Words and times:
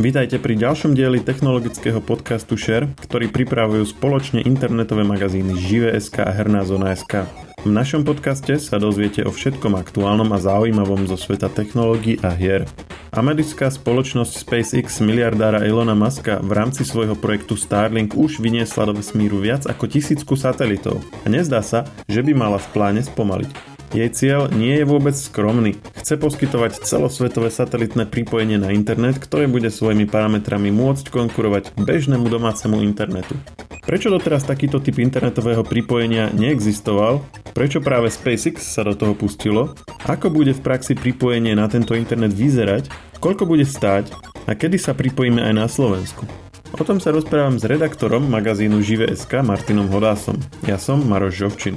Vítajte 0.00 0.40
pri 0.40 0.56
ďalšom 0.56 0.96
dieli 0.96 1.20
technologického 1.20 2.00
podcastu 2.00 2.56
Share, 2.56 2.88
ktorý 3.04 3.28
pripravujú 3.28 3.84
spoločne 3.84 4.40
internetové 4.40 5.04
magazíny 5.04 5.60
Žive.sk 5.60 6.24
a 6.24 6.32
Herná 6.32 6.64
zona.sk. 6.64 7.28
V 7.60 7.68
našom 7.68 8.08
podcaste 8.08 8.56
sa 8.56 8.80
dozviete 8.80 9.28
o 9.28 9.30
všetkom 9.30 9.76
aktuálnom 9.76 10.32
a 10.32 10.40
zaujímavom 10.40 11.04
zo 11.04 11.20
sveta 11.20 11.52
technológií 11.52 12.16
a 12.24 12.32
hier. 12.32 12.64
Americká 13.12 13.68
spoločnosť 13.68 14.40
SpaceX 14.40 15.04
miliardára 15.04 15.68
Elona 15.68 15.92
Muska 15.92 16.40
v 16.40 16.48
rámci 16.48 16.88
svojho 16.88 17.12
projektu 17.12 17.60
Starlink 17.60 18.16
už 18.16 18.40
vyniesla 18.40 18.88
do 18.88 18.96
vesmíru 18.96 19.36
viac 19.36 19.68
ako 19.68 19.84
tisícku 19.84 20.32
satelitov 20.32 21.04
a 21.22 21.28
nezdá 21.28 21.60
sa, 21.60 21.84
že 22.08 22.24
by 22.24 22.32
mala 22.32 22.56
v 22.56 22.72
pláne 22.72 23.04
spomaliť. 23.04 23.79
Jej 23.90 24.10
cieľ 24.14 24.46
nie 24.54 24.78
je 24.78 24.86
vôbec 24.86 25.18
skromný. 25.18 25.74
Chce 25.98 26.14
poskytovať 26.14 26.86
celosvetové 26.86 27.50
satelitné 27.50 28.06
pripojenie 28.06 28.54
na 28.54 28.70
internet, 28.70 29.18
ktoré 29.18 29.50
bude 29.50 29.66
svojimi 29.66 30.06
parametrami 30.06 30.70
môcť 30.70 31.10
konkurovať 31.10 31.74
bežnému 31.74 32.30
domácemu 32.30 32.86
internetu. 32.86 33.34
Prečo 33.82 34.14
doteraz 34.14 34.46
takýto 34.46 34.78
typ 34.78 35.02
internetového 35.02 35.66
pripojenia 35.66 36.30
neexistoval? 36.30 37.18
Prečo 37.50 37.82
práve 37.82 38.14
SpaceX 38.14 38.62
sa 38.62 38.86
do 38.86 38.94
toho 38.94 39.18
pustilo? 39.18 39.74
Ako 40.06 40.30
bude 40.30 40.54
v 40.54 40.62
praxi 40.62 40.94
pripojenie 40.94 41.58
na 41.58 41.66
tento 41.66 41.98
internet 41.98 42.30
vyzerať? 42.30 42.86
Koľko 43.18 43.42
bude 43.42 43.66
stáť? 43.66 44.14
A 44.46 44.54
kedy 44.54 44.78
sa 44.78 44.94
pripojíme 44.94 45.42
aj 45.42 45.54
na 45.58 45.66
Slovensku? 45.66 46.30
O 46.78 46.86
tom 46.86 47.02
sa 47.02 47.10
rozprávam 47.10 47.58
s 47.58 47.66
redaktorom 47.66 48.22
magazínu 48.30 48.78
Žive.sk 48.78 49.42
Martinom 49.42 49.90
Hodásom. 49.90 50.38
Ja 50.62 50.78
som 50.78 51.02
Maroš 51.02 51.42
Žovčin 51.42 51.74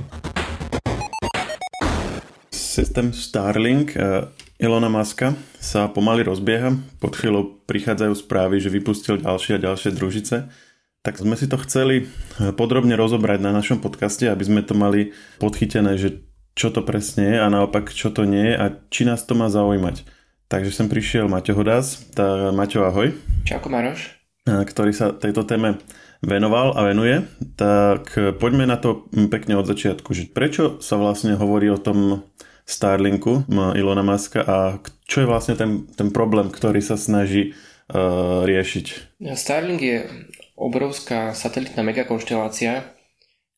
systém 2.73 3.13
Starlink 3.13 3.93
eh, 3.93 4.25
Ilona 4.57 4.89
Maska 4.89 5.37
sa 5.61 5.85
pomaly 5.85 6.25
rozbieha. 6.25 6.73
Pod 6.97 7.13
chvíľou 7.13 7.61
prichádzajú 7.69 8.13
správy, 8.17 8.57
že 8.57 8.73
vypustil 8.73 9.21
ďalšie 9.21 9.61
a 9.61 9.63
ďalšie 9.69 9.93
družice. 9.93 10.49
Tak 11.05 11.19
sme 11.21 11.37
si 11.37 11.45
to 11.45 11.61
chceli 11.61 12.09
eh, 12.09 12.49
podrobne 12.49 12.97
rozobrať 12.97 13.45
na 13.45 13.53
našom 13.53 13.77
podcaste, 13.77 14.25
aby 14.25 14.41
sme 14.41 14.61
to 14.65 14.73
mali 14.73 15.13
podchytené, 15.37 16.01
že 16.01 16.25
čo 16.57 16.73
to 16.73 16.81
presne 16.81 17.33
je 17.33 17.37
a 17.37 17.45
naopak 17.49 17.93
čo 17.93 18.09
to 18.09 18.25
nie 18.25 18.53
je 18.53 18.55
a 18.57 18.65
či 18.89 19.05
nás 19.05 19.21
to 19.21 19.37
má 19.37 19.53
zaujímať. 19.53 20.09
Takže 20.49 20.73
sem 20.73 20.89
prišiel 20.89 21.29
Maťo 21.29 21.53
Hodás. 21.57 22.09
Tá, 22.13 22.53
Maťo, 22.53 22.85
ahoj. 22.85 23.13
Čauko 23.45 23.69
Maroš. 23.69 24.17
Eh, 24.49 24.65
ktorý 24.65 24.97
sa 24.97 25.13
tejto 25.13 25.45
téme 25.45 25.77
venoval 26.25 26.73
a 26.73 26.89
venuje. 26.89 27.21
Tak 27.53 28.17
poďme 28.41 28.65
na 28.65 28.81
to 28.81 29.05
pekne 29.29 29.61
od 29.61 29.69
začiatku. 29.69 30.09
Že 30.15 30.23
prečo 30.33 30.63
sa 30.81 30.97
vlastne 30.97 31.37
hovorí 31.37 31.69
o 31.69 31.77
tom 31.77 32.25
Starlinku 32.63 33.43
Ilona 33.51 34.03
Maska 34.03 34.39
a 34.43 34.57
čo 35.03 35.23
je 35.23 35.27
vlastne 35.27 35.59
ten, 35.59 35.83
ten 35.93 36.09
problém, 36.15 36.47
ktorý 36.47 36.79
sa 36.79 36.95
snaží 36.95 37.51
uh, 37.91 38.47
riešiť? 38.47 39.19
Starlink 39.35 39.81
je 39.83 39.97
obrovská 40.55 41.35
satelitná 41.35 41.83
megakonštelácia, 41.83 42.87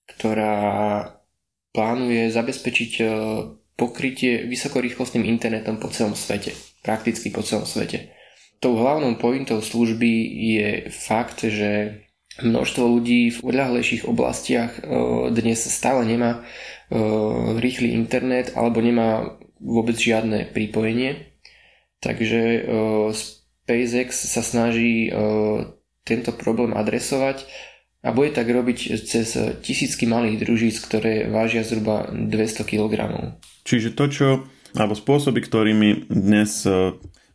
ktorá 0.09 0.58
plánuje 1.70 2.33
zabezpečiť 2.33 2.92
uh, 3.02 3.09
pokrytie 3.78 4.50
vysokorýchlostným 4.50 5.28
internetom 5.28 5.78
po 5.78 5.94
celom 5.94 6.17
svete. 6.17 6.58
Prakticky 6.81 7.30
po 7.30 7.45
celom 7.45 7.70
svete. 7.70 8.09
Tou 8.58 8.73
hlavnou 8.73 9.22
pointou 9.22 9.61
služby 9.61 10.11
je 10.58 10.70
fakt, 10.89 11.45
že 11.45 12.02
množstvo 12.42 12.83
ľudí 12.83 13.31
v 13.31 13.39
odľahlejších 13.53 14.09
oblastiach 14.09 14.81
uh, 14.81 15.30
dnes 15.30 15.61
stále 15.61 16.09
nemá 16.09 16.42
rýchly 17.58 17.97
internet 17.97 18.53
alebo 18.53 18.78
nemá 18.81 19.38
vôbec 19.58 19.97
žiadne 19.97 20.52
pripojenie. 20.53 21.33
Takže 22.03 22.42
uh, 22.61 23.09
SpaceX 23.09 24.30
sa 24.30 24.45
snaží 24.45 25.09
uh, 25.09 25.65
tento 26.05 26.30
problém 26.36 26.77
adresovať 26.77 27.49
a 28.05 28.14
bude 28.14 28.30
tak 28.37 28.45
robiť 28.45 29.02
cez 29.02 29.33
tisícky 29.65 30.05
malých 30.05 30.45
družíc, 30.45 30.77
ktoré 30.86 31.26
vážia 31.26 31.65
zhruba 31.65 32.05
200 32.14 32.61
kg. 32.61 32.93
Čiže 33.65 33.98
to, 33.98 34.05
čo, 34.05 34.27
alebo 34.77 34.93
spôsoby, 34.93 35.42
ktorými 35.42 36.14
dnes 36.14 36.70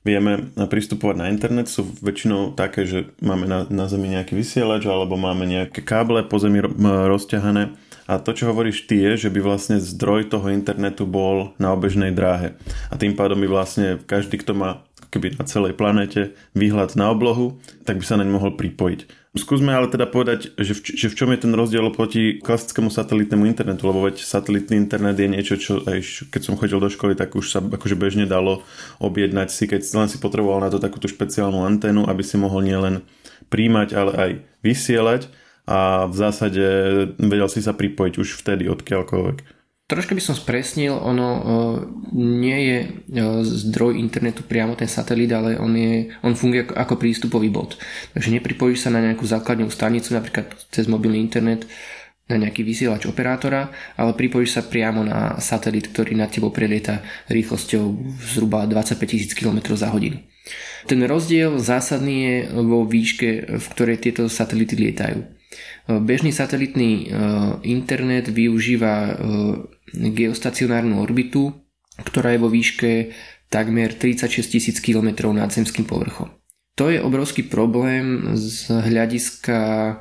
vieme 0.00 0.48
pristupovať 0.56 1.16
na 1.18 1.26
internet 1.28 1.68
sú 1.68 1.84
väčšinou 2.00 2.56
také, 2.56 2.88
že 2.88 3.12
máme 3.20 3.44
na, 3.44 3.68
na 3.68 3.84
Zemi 3.90 4.08
nejaký 4.08 4.32
vysielač 4.32 4.88
alebo 4.88 5.20
máme 5.20 5.44
nejaké 5.44 5.84
káble 5.84 6.24
po 6.24 6.40
Zemi 6.40 6.64
rozťahané 6.86 7.76
a 8.10 8.18
to, 8.18 8.34
čo 8.34 8.50
hovoríš 8.50 8.90
ty, 8.90 8.98
je, 8.98 9.26
že 9.26 9.30
by 9.30 9.38
vlastne 9.38 9.78
zdroj 9.78 10.34
toho 10.34 10.50
internetu 10.50 11.06
bol 11.06 11.54
na 11.62 11.70
obežnej 11.70 12.10
dráhe. 12.10 12.58
A 12.90 12.98
tým 12.98 13.14
pádom 13.14 13.38
by 13.38 13.46
vlastne 13.46 14.02
každý, 14.02 14.42
kto 14.42 14.58
má 14.58 14.82
keby 15.14 15.38
na 15.38 15.46
celej 15.46 15.78
planete 15.78 16.34
výhľad 16.58 16.98
na 16.98 17.10
oblohu, 17.14 17.58
tak 17.86 18.02
by 18.02 18.04
sa 18.06 18.18
naň 18.18 18.30
mohol 18.30 18.58
pripojiť. 18.58 19.30
Skúsme 19.30 19.70
ale 19.70 19.86
teda 19.86 20.10
povedať, 20.10 20.58
že 20.58 20.74
v, 20.74 20.80
že 20.82 21.06
v 21.06 21.14
čom 21.14 21.30
je 21.30 21.38
ten 21.46 21.54
rozdiel 21.54 21.86
oproti 21.86 22.42
klasickému 22.42 22.90
satelitnému 22.90 23.46
internetu, 23.46 23.86
lebo 23.86 24.02
veď 24.02 24.26
satelitný 24.26 24.74
internet 24.74 25.14
je 25.22 25.30
niečo, 25.30 25.54
čo 25.54 25.86
aj 25.86 26.26
keď 26.34 26.42
som 26.42 26.58
chodil 26.58 26.82
do 26.82 26.90
školy, 26.90 27.14
tak 27.14 27.38
už 27.38 27.46
sa 27.46 27.62
akože 27.62 27.94
bežne 27.94 28.26
dalo 28.26 28.66
objednať 28.98 29.48
si, 29.54 29.70
keď 29.70 29.86
len 29.94 30.10
si 30.10 30.18
potreboval 30.18 30.58
na 30.58 30.66
to 30.66 30.82
takúto 30.82 31.06
špeciálnu 31.06 31.62
anténu, 31.62 32.10
aby 32.10 32.26
si 32.26 32.42
mohol 32.42 32.66
nielen 32.66 33.06
príjmať, 33.54 33.88
ale 33.94 34.12
aj 34.18 34.30
vysielať 34.66 35.30
a 35.70 36.10
v 36.10 36.14
zásade 36.18 36.64
vedel 37.22 37.46
si 37.46 37.62
sa 37.62 37.70
pripojiť 37.70 38.14
už 38.18 38.42
vtedy 38.42 38.66
odkiaľkoľvek. 38.66 39.62
Troška 39.90 40.14
by 40.14 40.22
som 40.22 40.38
spresnil, 40.38 40.94
ono 40.94 41.28
uh, 41.34 41.42
nie 42.14 42.58
je 42.62 42.78
uh, 42.86 43.42
zdroj 43.42 43.98
internetu 43.98 44.46
priamo 44.46 44.78
ten 44.78 44.86
satelit, 44.86 45.34
ale 45.34 45.58
on, 45.58 45.74
je, 45.74 46.14
on 46.22 46.38
funguje 46.38 46.62
ako, 46.62 46.74
ako 46.78 46.94
prístupový 46.94 47.50
bod. 47.50 47.74
Takže 48.14 48.30
nepripojíš 48.30 48.86
sa 48.86 48.94
na 48.94 49.02
nejakú 49.02 49.26
základnú 49.26 49.66
stanicu, 49.66 50.14
napríklad 50.14 50.54
cez 50.70 50.86
mobilný 50.86 51.18
internet, 51.18 51.66
na 52.30 52.38
nejaký 52.38 52.62
vysielač 52.62 53.10
operátora, 53.10 53.74
ale 53.98 54.14
pripojíš 54.14 54.50
sa 54.54 54.62
priamo 54.62 55.02
na 55.02 55.42
satelit, 55.42 55.90
ktorý 55.90 56.14
nad 56.14 56.30
tebou 56.30 56.54
prelieta 56.54 57.02
rýchlosťou 57.26 58.14
zhruba 58.38 58.70
25 58.70 58.94
000 58.94 59.34
km 59.34 59.74
za 59.74 59.90
hodinu. 59.90 60.22
Ten 60.86 61.02
rozdiel 61.02 61.58
zásadný 61.58 62.16
je 62.22 62.36
vo 62.62 62.86
výške, 62.86 63.58
v 63.58 63.66
ktorej 63.74 64.06
tieto 64.06 64.30
satelity 64.30 64.78
lietajú. 64.78 65.39
Bežný 65.90 66.30
satelitný 66.30 66.90
e, 66.94 67.04
internet 67.66 68.30
využíva 68.30 68.94
e, 69.10 69.12
geostacionárnu 70.14 71.02
orbitu, 71.02 71.50
ktorá 71.98 72.30
je 72.30 72.42
vo 72.42 72.46
výške 72.46 73.10
takmer 73.50 73.98
36 73.98 74.46
tisíc 74.46 74.76
km 74.78 75.34
nad 75.34 75.50
zemským 75.50 75.82
povrchom. 75.82 76.30
To 76.78 76.86
je 76.86 77.02
obrovský 77.02 77.50
problém 77.50 78.38
z 78.38 78.70
hľadiska 78.70 79.58
e, 79.58 79.94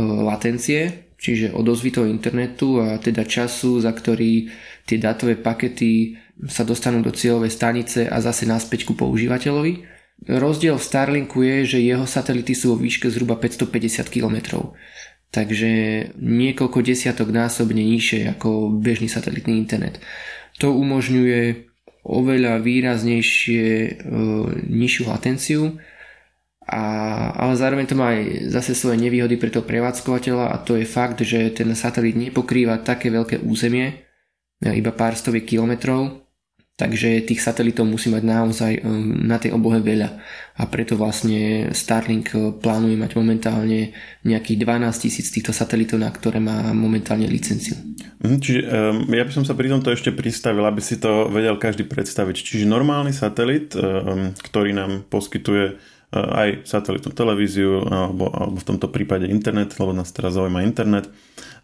latencie, 0.00 1.12
čiže 1.20 1.52
odozvy 1.52 1.92
toho 1.92 2.08
internetu 2.08 2.80
a 2.80 2.96
teda 2.96 3.28
času, 3.28 3.84
za 3.84 3.92
ktorý 3.92 4.48
tie 4.88 4.96
dátové 4.96 5.36
pakety 5.36 6.16
sa 6.48 6.64
dostanú 6.64 7.04
do 7.04 7.12
cieľovej 7.12 7.52
stanice 7.52 8.08
a 8.08 8.16
zase 8.24 8.48
naspäť 8.48 8.88
ku 8.88 8.96
používateľovi. 8.96 9.97
Rozdiel 10.26 10.74
v 10.74 10.82
Starlinku 10.82 11.46
je, 11.46 11.78
že 11.78 11.78
jeho 11.78 12.02
satelity 12.02 12.50
sú 12.56 12.74
vo 12.74 12.82
výške 12.82 13.06
zhruba 13.06 13.38
550 13.38 14.10
km. 14.10 14.66
Takže 15.30 15.70
niekoľko 16.18 16.82
desiatok 16.82 17.30
násobne 17.30 17.84
nižšie 17.84 18.34
ako 18.34 18.72
bežný 18.72 19.06
satelitný 19.06 19.60
internet. 19.60 20.02
To 20.58 20.74
umožňuje 20.74 21.68
oveľa 22.08 22.64
výraznejšie 22.64 23.66
e, 23.68 23.90
nižšiu 24.64 25.02
latenciu, 25.06 25.76
a, 26.68 26.84
ale 27.32 27.56
zároveň 27.56 27.86
to 27.88 27.96
má 27.96 28.12
aj 28.12 28.52
zase 28.52 28.76
svoje 28.76 29.00
nevýhody 29.00 29.40
pre 29.40 29.48
toho 29.48 29.64
prevádzkovateľa 29.64 30.52
a 30.52 30.56
to 30.60 30.76
je 30.76 30.84
fakt, 30.84 31.24
že 31.24 31.48
ten 31.56 31.72
satelit 31.72 32.12
nepokrýva 32.12 32.84
také 32.84 33.08
veľké 33.08 33.40
územie, 33.40 34.04
iba 34.60 34.92
pár 34.92 35.16
stoviek 35.16 35.48
kilometrov, 35.48 36.27
Takže 36.78 37.26
tých 37.26 37.42
satelitov 37.42 37.90
musí 37.90 38.06
mať 38.06 38.22
naozaj 38.22 38.72
um, 38.86 39.26
na 39.26 39.42
tej 39.42 39.50
oblohe 39.50 39.82
veľa. 39.82 40.14
A 40.58 40.62
preto 40.70 40.94
vlastne 40.94 41.74
Starlink 41.74 42.30
uh, 42.38 42.54
plánuje 42.54 42.94
mať 42.94 43.18
momentálne 43.18 43.90
nejakých 44.22 44.62
12 44.62 45.02
tisíc 45.02 45.34
týchto 45.34 45.50
satelitov, 45.50 45.98
na 45.98 46.06
ktoré 46.14 46.38
má 46.38 46.70
momentálne 46.70 47.26
licenciu. 47.26 47.74
Mhm, 48.22 48.38
čiže 48.38 48.60
um, 48.70 49.10
ja 49.10 49.26
by 49.26 49.32
som 49.34 49.42
sa 49.42 49.58
pri 49.58 49.74
tomto 49.74 49.90
ešte 49.90 50.14
pristavil, 50.14 50.62
aby 50.62 50.78
si 50.78 51.02
to 51.02 51.26
vedel 51.34 51.58
každý 51.58 51.82
predstaviť. 51.82 52.46
Čiže 52.46 52.70
normálny 52.70 53.10
satelit, 53.10 53.74
um, 53.74 54.30
ktorý 54.38 54.70
nám 54.70 55.02
poskytuje 55.10 55.97
aj 56.08 56.64
satelitnú 56.64 57.12
televíziu 57.12 57.84
alebo, 57.84 58.32
alebo 58.32 58.56
v 58.56 58.68
tomto 58.68 58.88
prípade 58.88 59.28
internet, 59.28 59.76
lebo 59.76 59.92
nás 59.92 60.08
teraz 60.08 60.40
zaujíma 60.40 60.64
internet, 60.64 61.12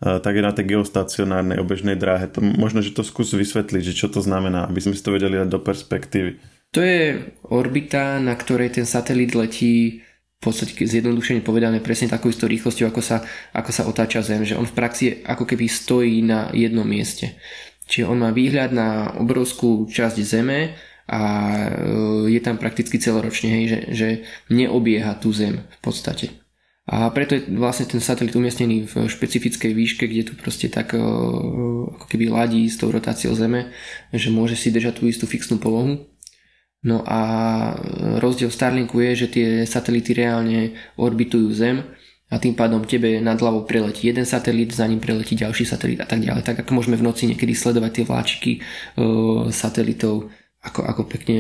tak 0.01 0.37
je 0.37 0.45
na 0.45 0.53
tej 0.53 0.77
geostacionárnej 0.77 1.57
obežnej 1.65 1.97
dráhe. 1.97 2.29
To, 2.29 2.45
možno, 2.45 2.85
že 2.85 2.93
to 2.93 3.01
skús 3.01 3.33
vysvetliť, 3.33 3.83
že 3.83 3.97
čo 3.97 4.13
to 4.13 4.21
znamená, 4.21 4.69
aby 4.69 4.85
sme 4.85 4.93
si 4.93 5.01
to 5.01 5.17
vedeli 5.17 5.41
dať 5.41 5.49
do 5.49 5.61
perspektívy. 5.65 6.37
To 6.77 6.85
je 6.85 7.33
orbita, 7.49 8.21
na 8.21 8.37
ktorej 8.37 8.77
ten 8.77 8.85
satelit 8.85 9.33
letí 9.33 10.05
v 10.45 10.53
podstate 10.53 10.77
zjednodušene 10.77 11.41
povedané 11.41 11.81
presne 11.81 12.13
takou 12.13 12.29
istou 12.29 12.45
rýchlosťou, 12.45 12.93
ako 12.93 13.01
sa, 13.01 13.25
ako 13.57 13.71
sa 13.73 13.89
otáča 13.89 14.21
Zem, 14.21 14.45
že 14.45 14.61
on 14.61 14.69
v 14.69 14.77
praxi 14.77 15.25
ako 15.25 15.49
keby 15.49 15.73
stojí 15.73 16.21
na 16.21 16.53
jednom 16.53 16.85
mieste. 16.85 17.41
Čiže 17.89 18.13
on 18.13 18.21
má 18.21 18.29
výhľad 18.29 18.77
na 18.77 19.17
obrovskú 19.17 19.89
časť 19.89 20.17
Zeme 20.21 20.77
a 21.05 21.21
je 22.29 22.41
tam 22.41 22.57
prakticky 22.57 22.97
celoročne, 22.97 23.49
hej, 23.53 23.65
že, 23.69 23.79
že 23.93 24.09
neobieha 24.49 25.17
tú 25.21 25.33
Zem 25.37 25.61
v 25.61 25.79
podstate. 25.85 26.33
A 26.85 27.09
preto 27.09 27.33
je 27.33 27.49
vlastne 27.57 27.89
ten 27.89 27.97
satelit 27.97 28.37
umiestnený 28.37 28.85
v 28.85 29.09
špecifickej 29.09 29.73
výške, 29.73 30.05
kde 30.05 30.29
tu 30.29 30.33
proste 30.37 30.69
tak 30.69 30.93
ako 30.93 32.05
keby 32.13 32.29
ladí 32.29 32.69
s 32.69 32.77
tou 32.77 32.93
rotáciou 32.93 33.33
Zeme, 33.33 33.73
že 34.13 34.29
môže 34.29 34.53
si 34.53 34.69
držať 34.69 35.01
tú 35.01 35.09
istú 35.09 35.25
fixnú 35.25 35.57
polohu. 35.57 36.05
No 36.85 37.01
a 37.09 37.21
rozdiel 38.21 38.53
Starlinku 38.53 39.01
je, 39.01 39.25
že 39.25 39.33
tie 39.33 39.49
satelity 39.65 40.13
reálne 40.13 40.77
orbitujú 41.01 41.49
Zem 41.57 41.81
a 42.29 42.37
tým 42.37 42.53
pádom 42.53 42.85
tebe 42.85 43.17
nad 43.17 43.41
hlavou 43.41 43.65
preletí 43.65 44.13
jeden 44.13 44.29
satelit, 44.29 44.77
za 44.77 44.85
ním 44.85 45.01
preletí 45.01 45.33
ďalší 45.33 45.65
satelit 45.65 46.05
a 46.05 46.09
tak 46.09 46.21
ďalej. 46.21 46.45
Tak 46.45 46.69
ako 46.69 46.85
môžeme 46.85 47.01
v 47.01 47.07
noci 47.09 47.25
niekedy 47.33 47.57
sledovať 47.57 47.91
tie 47.97 48.05
vláčiky 48.05 48.53
satelitov, 49.49 50.29
ako, 50.65 50.81
ako 50.89 51.03
pekne 51.05 51.39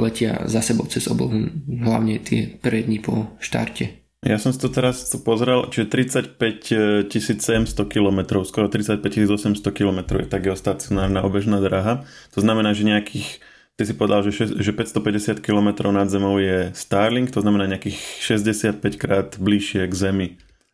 letia 0.00 0.48
za 0.48 0.64
sebou 0.64 0.88
cez 0.88 1.04
oblohu, 1.06 1.52
hlavne 1.68 2.16
tie 2.24 2.48
prvé 2.48 2.88
po 3.04 3.36
štarte. 3.36 4.02
Ja 4.22 4.38
som 4.38 4.54
si 4.54 4.62
to 4.62 4.70
teraz 4.70 5.10
pozrel, 5.26 5.66
čiže 5.66 5.90
35 5.90 7.10
700 7.10 7.74
km, 7.90 8.46
skoro 8.46 8.70
35 8.70 9.02
800 9.02 9.58
km 9.74 9.98
je 10.22 10.30
tá 10.30 10.38
geostacionárna 10.38 11.26
obežná 11.26 11.58
dráha. 11.58 12.06
To 12.30 12.38
znamená, 12.38 12.70
že 12.70 12.86
nejakých, 12.86 13.42
ty 13.74 13.82
si 13.82 13.98
povedal, 13.98 14.22
že, 14.30 14.46
že 14.62 14.70
550 14.70 15.42
km 15.42 15.90
nad 15.90 16.06
Zemou 16.06 16.38
je 16.38 16.70
Starlink, 16.70 17.34
to 17.34 17.42
znamená 17.42 17.66
nejakých 17.66 17.98
65 18.22 18.78
krát 18.94 19.28
bližšie 19.42 19.90
k 19.90 19.94
Zemi 19.94 20.28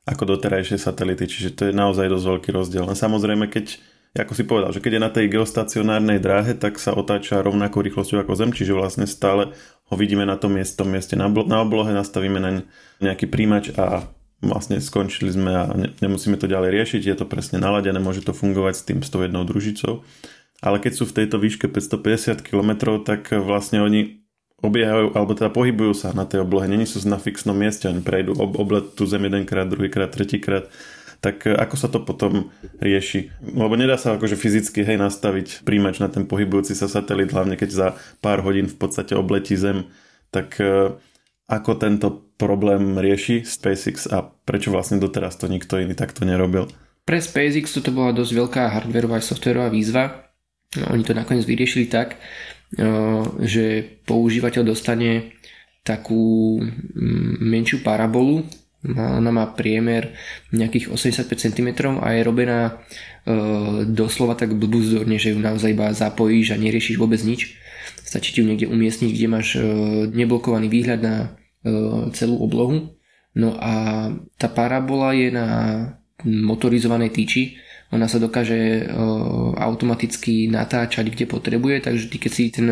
ako 0.08 0.36
doterajšie 0.36 0.76
satelity, 0.76 1.24
čiže 1.28 1.56
to 1.56 1.62
je 1.68 1.72
naozaj 1.72 2.08
dosť 2.08 2.26
veľký 2.28 2.50
rozdiel. 2.52 2.84
A 2.88 2.96
samozrejme, 2.96 3.48
keď 3.48 3.80
ako 4.22 4.34
si 4.34 4.44
povedal, 4.44 4.70
že 4.74 4.82
keď 4.82 4.92
je 4.98 5.04
na 5.04 5.12
tej 5.12 5.26
geostacionárnej 5.30 6.18
dráhe, 6.18 6.58
tak 6.58 6.82
sa 6.82 6.94
otáča 6.94 7.42
rovnakou 7.44 7.82
rýchlosťou 7.84 8.24
ako 8.24 8.34
Zem, 8.34 8.50
čiže 8.50 8.74
vlastne 8.74 9.06
stále 9.06 9.54
ho 9.88 9.94
vidíme 9.96 10.26
na 10.26 10.34
tom 10.34 10.58
mieste, 10.58 10.78
tom 10.78 10.90
mieste. 10.90 11.14
Na, 11.14 11.30
na 11.30 11.58
oblohe, 11.64 11.90
nastavíme 11.94 12.38
na 12.38 12.50
nejaký 13.00 13.30
príjimač 13.30 13.72
a 13.78 14.04
vlastne 14.38 14.78
skončili 14.78 15.34
sme 15.34 15.50
a 15.50 15.64
ne, 15.74 15.88
nemusíme 15.98 16.38
to 16.38 16.46
ďalej 16.46 16.70
riešiť, 16.70 17.02
je 17.02 17.16
to 17.18 17.26
presne 17.26 17.58
naladené, 17.58 17.98
môže 17.98 18.22
to 18.22 18.30
fungovať 18.30 18.74
s 18.74 18.86
tým 18.86 18.98
s 19.02 19.10
tou 19.10 19.22
jednou 19.22 19.42
družicou. 19.42 20.06
Ale 20.58 20.82
keď 20.82 20.92
sú 20.94 21.04
v 21.06 21.16
tejto 21.22 21.38
výške 21.38 21.70
550 21.70 22.42
km, 22.42 22.98
tak 23.02 23.30
vlastne 23.30 23.82
oni 23.82 24.26
obiehajú, 24.58 25.14
alebo 25.14 25.38
teda 25.38 25.54
pohybujú 25.54 25.94
sa 25.94 26.10
na 26.10 26.26
tej 26.26 26.42
oblohe, 26.42 26.66
není 26.66 26.82
sú 26.82 26.98
na 27.06 27.18
fixnom 27.18 27.54
mieste, 27.54 27.86
oni 27.86 28.02
prejdú 28.02 28.34
ob, 28.34 28.58
oblet 28.58 28.90
tú 28.98 29.06
zem 29.06 29.22
jedenkrát, 29.30 29.70
druhýkrát, 29.70 30.10
tretíkrát 30.10 30.66
tak 31.18 31.46
e, 31.46 31.54
ako 31.54 31.74
sa 31.74 31.88
to 31.90 32.02
potom 32.02 32.54
rieši? 32.78 33.34
Lebo 33.42 33.74
nedá 33.74 33.98
sa 33.98 34.14
akože 34.14 34.38
fyzicky 34.38 34.86
hej 34.86 34.98
nastaviť 34.98 35.66
príjimač 35.66 35.98
na 35.98 36.06
ten 36.06 36.24
pohybujúci 36.26 36.78
sa 36.78 36.86
satelit, 36.86 37.34
hlavne 37.34 37.58
keď 37.58 37.70
za 37.70 37.88
pár 38.22 38.42
hodín 38.46 38.70
v 38.70 38.76
podstate 38.78 39.18
obletí 39.18 39.58
Zem, 39.58 39.90
tak 40.30 40.58
e, 40.62 40.94
ako 41.50 41.70
tento 41.80 42.08
problém 42.38 42.94
rieši 42.94 43.42
SpaceX 43.42 44.06
a 44.06 44.22
prečo 44.22 44.70
vlastne 44.70 45.02
doteraz 45.02 45.34
to 45.40 45.50
nikto 45.50 45.80
iný 45.82 45.98
takto 45.98 46.22
nerobil? 46.22 46.70
Pre 47.02 47.18
SpaceX 47.18 47.74
to 47.74 47.90
bola 47.90 48.14
dosť 48.14 48.32
veľká 48.36 48.62
hardwareová 48.68 49.18
a 49.18 49.24
softwarová 49.24 49.72
výzva. 49.72 50.28
No, 50.76 50.92
oni 50.92 51.02
to 51.02 51.16
nakoniec 51.16 51.48
vyriešili 51.48 51.90
tak, 51.90 52.14
e, 52.14 52.86
že 53.42 53.96
používateľ 54.06 54.62
dostane 54.62 55.34
takú 55.82 56.60
menšiu 57.40 57.80
parabolu, 57.80 58.44
ona 58.86 59.30
má 59.34 59.50
priemer 59.50 60.14
nejakých 60.54 60.94
85 60.94 61.26
cm 61.34 61.68
a 61.98 62.14
je 62.14 62.22
robená 62.22 62.60
e, 62.70 62.72
doslova 63.90 64.38
tak 64.38 64.54
blbúzdorne, 64.54 65.18
že 65.18 65.34
ju 65.34 65.38
naozaj 65.42 65.74
iba 65.74 65.90
zapojíš 65.90 66.54
a 66.54 66.62
neriešiš 66.62 66.94
vôbec 66.94 67.18
nič. 67.26 67.58
Stačí 68.06 68.30
ti 68.30 68.38
ju 68.38 68.46
niekde 68.46 68.70
umiestniť, 68.70 69.10
kde 69.10 69.26
máš 69.26 69.58
e, 69.58 69.62
neblokovaný 70.14 70.70
výhľad 70.70 71.00
na 71.02 71.16
e, 71.18 71.28
celú 72.14 72.38
oblohu. 72.38 72.94
No 73.34 73.58
a 73.58 73.74
tá 74.38 74.46
parabola 74.46 75.10
je 75.10 75.28
na 75.34 75.46
motorizovanej 76.22 77.10
tyči. 77.10 77.42
Ona 77.90 78.06
sa 78.06 78.22
dokáže 78.22 78.54
e, 78.54 78.82
automaticky 79.58 80.46
natáčať, 80.46 81.10
kde 81.10 81.26
potrebuje, 81.26 81.82
takže 81.82 82.14
ty 82.14 82.16
keď 82.22 82.30
si 82.30 82.44
ten 82.54 82.68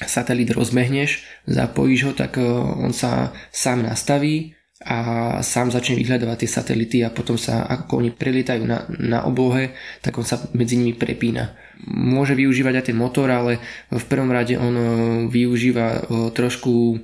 satelit 0.00 0.50
rozmehneš, 0.56 1.20
zapojíš 1.44 2.00
ho, 2.08 2.12
tak 2.16 2.40
e, 2.40 2.48
on 2.80 2.96
sa 2.96 3.36
sám 3.52 3.84
nastaví 3.84 4.56
a 4.84 4.96
sám 5.40 5.72
začne 5.72 5.96
vyhľadávať 5.96 6.44
tie 6.44 6.50
satelity 6.50 6.98
a 7.00 7.08
potom 7.08 7.40
sa, 7.40 7.64
ako 7.64 8.04
oni 8.04 8.12
prelietajú 8.12 8.68
na, 8.68 8.84
na 9.00 9.24
oblohe, 9.24 9.72
tak 10.04 10.20
on 10.20 10.28
sa 10.28 10.44
medzi 10.52 10.76
nimi 10.76 10.92
prepína. 10.92 11.56
Môže 11.88 12.36
využívať 12.36 12.74
aj 12.80 12.86
ten 12.92 12.96
motor, 12.96 13.32
ale 13.32 13.64
v 13.88 14.04
prvom 14.04 14.28
rade 14.28 14.60
on 14.60 14.74
e, 14.76 14.84
využíva 15.32 15.88
e, 15.88 16.00
trošku 16.36 16.72
e, 16.72 16.96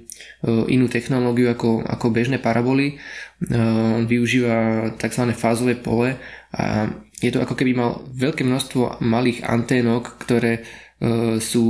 inú 0.76 0.92
technológiu 0.92 1.48
ako, 1.48 1.80
ako 1.88 2.06
bežné 2.12 2.36
paraboly. 2.36 3.00
On 3.40 4.04
využíva 4.04 4.92
tzv. 5.00 5.32
fázové 5.32 5.72
pole 5.72 6.20
a 6.52 6.92
je 7.24 7.32
to 7.32 7.40
ako 7.40 7.56
keby 7.56 7.72
mal 7.72 8.04
veľké 8.12 8.44
množstvo 8.44 9.00
malých 9.00 9.48
anténok, 9.48 10.20
ktoré 10.20 10.60
sú 11.40 11.66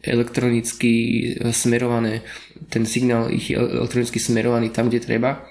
elektronicky 0.00 0.92
smerované 1.52 2.24
ten 2.72 2.88
signál 2.88 3.28
ich 3.32 3.52
je 3.52 3.56
elektronicky 3.60 4.16
smerovaný 4.16 4.72
tam, 4.72 4.88
kde 4.88 5.04
treba 5.04 5.44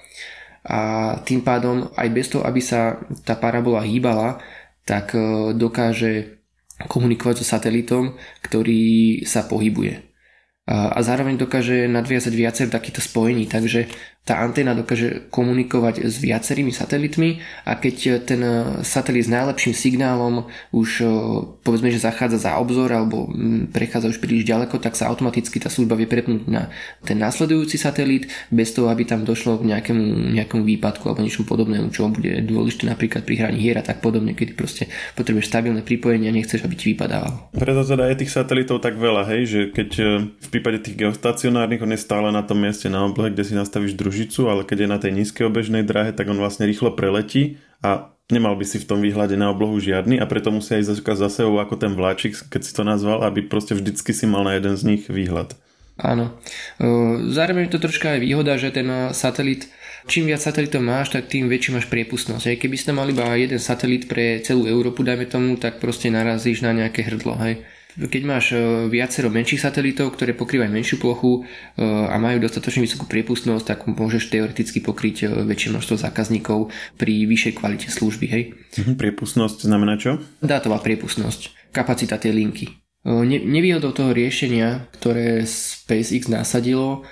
a 0.62 0.78
tým 1.26 1.42
pádom 1.42 1.90
aj 1.98 2.08
bez 2.14 2.30
toho, 2.30 2.46
aby 2.46 2.62
sa 2.62 3.02
tá 3.26 3.34
parabola 3.34 3.82
hýbala, 3.82 4.38
tak 4.86 5.10
e, 5.18 5.50
dokáže 5.58 6.38
komunikovať 6.86 7.42
so 7.42 7.46
satelitom, 7.46 8.14
ktorý 8.46 9.22
sa 9.26 9.46
pohybuje. 9.46 10.14
A 10.62 10.94
zároveň 11.02 11.34
dokáže 11.34 11.90
nadviazať 11.90 12.32
viacer 12.38 12.66
takýchto 12.70 13.02
spojení, 13.02 13.50
takže 13.50 13.90
tá 14.22 14.38
anténa 14.38 14.70
dokáže 14.70 15.26
komunikovať 15.34 16.06
s 16.06 16.22
viacerými 16.22 16.70
satelitmi 16.70 17.42
a 17.66 17.74
keď 17.74 18.22
ten 18.22 18.42
satelit 18.86 19.26
s 19.26 19.34
najlepším 19.34 19.74
signálom 19.74 20.46
už 20.70 21.02
e, 21.02 21.06
povedzme, 21.66 21.90
že 21.90 21.98
zachádza 21.98 22.38
za 22.38 22.54
obzor 22.62 22.94
alebo 22.94 23.26
prechádza 23.74 24.14
už 24.14 24.22
príliš 24.22 24.46
ďaleko, 24.46 24.78
tak 24.78 24.94
sa 24.94 25.10
automaticky 25.10 25.58
tá 25.58 25.66
služba 25.66 25.98
vie 25.98 26.06
prepnúť 26.06 26.46
na 26.46 26.70
ten 27.02 27.18
následujúci 27.18 27.74
satelit 27.82 28.30
bez 28.46 28.70
toho, 28.70 28.94
aby 28.94 29.02
tam 29.02 29.26
došlo 29.26 29.58
k 29.58 29.74
nejakému, 29.74 30.38
nejakému 30.38 30.62
výpadku 30.70 31.02
alebo 31.10 31.26
niečomu 31.26 31.50
podobnému, 31.50 31.90
čo 31.90 32.06
bude 32.06 32.46
dôležité 32.46 32.86
napríklad 32.86 33.26
pri 33.26 33.42
hraní 33.42 33.58
hier 33.58 33.74
a 33.74 33.82
tak 33.82 33.98
podobne, 33.98 34.38
keď 34.38 34.54
proste 34.54 34.86
potrebuješ 35.18 35.50
stabilné 35.50 35.82
pripojenie 35.82 36.30
a 36.30 36.36
nechceš, 36.38 36.62
aby 36.62 36.78
ti 36.78 36.94
vypadával. 36.94 37.50
Preto 37.58 37.82
teda 37.82 38.06
je 38.14 38.22
tých 38.22 38.30
satelitov 38.30 38.78
tak 38.86 38.94
veľa, 38.94 39.26
hej, 39.34 39.42
že 39.50 39.60
keď 39.74 39.90
e, 39.98 40.04
v 40.30 40.48
prípade 40.54 40.78
tých 40.78 40.94
geostacionárnych 40.94 41.82
on 41.82 41.90
je 41.90 41.98
stále 41.98 42.30
na 42.30 42.46
tom 42.46 42.62
mieste 42.62 42.86
na 42.86 43.02
oblohe, 43.02 43.34
kde 43.34 43.42
si 43.42 43.58
nastavíš 43.58 43.98
druž 43.98 44.11
družicu, 44.12 44.52
ale 44.52 44.68
keď 44.68 44.84
je 44.84 44.92
na 44.92 44.98
tej 45.00 45.12
nízkej 45.16 45.48
obežnej 45.48 45.88
dráhe, 45.88 46.12
tak 46.12 46.28
on 46.28 46.36
vlastne 46.36 46.68
rýchlo 46.68 46.92
preletí 46.92 47.56
a 47.80 48.12
nemal 48.28 48.60
by 48.60 48.68
si 48.68 48.76
v 48.76 48.84
tom 48.84 49.00
výhľade 49.00 49.40
na 49.40 49.48
oblohu 49.48 49.80
žiadny 49.80 50.20
a 50.20 50.28
preto 50.28 50.52
musia 50.52 50.76
ísť 50.76 51.00
za 51.00 51.32
sebou 51.32 51.56
ako 51.56 51.80
ten 51.80 51.96
vláčik, 51.96 52.36
keď 52.52 52.60
si 52.60 52.76
to 52.76 52.84
nazval, 52.84 53.24
aby 53.24 53.40
proste 53.48 53.72
vždycky 53.72 54.12
si 54.12 54.28
mal 54.28 54.44
na 54.44 54.60
jeden 54.60 54.76
z 54.76 54.84
nich 54.84 55.08
výhľad. 55.08 55.56
Áno. 55.96 56.36
Zároveň 57.32 57.68
je 57.68 57.72
to 57.72 57.84
troška 57.88 58.16
aj 58.16 58.20
výhoda, 58.20 58.60
že 58.60 58.68
ten 58.68 58.84
satelit 59.16 59.72
čím 60.08 60.26
viac 60.28 60.42
satelitov 60.42 60.82
máš, 60.82 61.14
tak 61.14 61.30
tým 61.30 61.46
väčšiu 61.46 61.78
máš 61.78 61.86
priepustnosť. 61.86 62.44
Aj 62.52 62.56
keby 62.58 62.76
ste 62.76 62.90
mali 62.92 63.14
iba 63.14 63.32
jeden 63.38 63.62
satelit 63.62 64.10
pre 64.10 64.42
celú 64.42 64.66
Európu, 64.66 65.06
dajme 65.06 65.30
tomu, 65.30 65.56
tak 65.56 65.78
proste 65.78 66.10
narazíš 66.10 66.60
na 66.66 66.74
nejaké 66.74 67.06
hrdlo. 67.06 67.38
Hej. 67.38 67.62
Keď 67.98 68.22
máš 68.24 68.56
e, 68.56 68.88
viacero 68.88 69.28
menších 69.28 69.60
satelitov, 69.60 70.16
ktoré 70.16 70.32
pokrývajú 70.32 70.70
menšiu 70.72 70.96
plochu 70.96 71.44
e, 71.44 71.84
a 71.84 72.16
majú 72.16 72.40
dostatočne 72.40 72.88
vysokú 72.88 73.04
priepustnosť, 73.04 73.64
tak 73.64 73.78
môžeš 73.84 74.32
teoreticky 74.32 74.80
pokryť 74.80 75.16
e, 75.22 75.26
väčšie 75.44 75.76
množstvo 75.76 75.96
zákazníkov 76.00 76.72
pri 76.96 77.28
vyššej 77.28 77.52
kvalite 77.60 77.88
služby. 77.92 78.26
Hej. 78.32 78.42
Mhm, 78.80 78.96
priepustnosť 78.96 79.68
znamená 79.68 80.00
čo? 80.00 80.16
Dátová 80.40 80.80
priepustnosť, 80.80 81.72
kapacita 81.74 82.16
tej 82.16 82.32
linky. 82.32 82.66
Ne, 83.02 83.42
nevýhodou 83.42 83.90
toho 83.90 84.14
riešenia, 84.14 84.86
ktoré 84.94 85.42
SpaceX 85.42 86.30
nasadilo, 86.30 87.02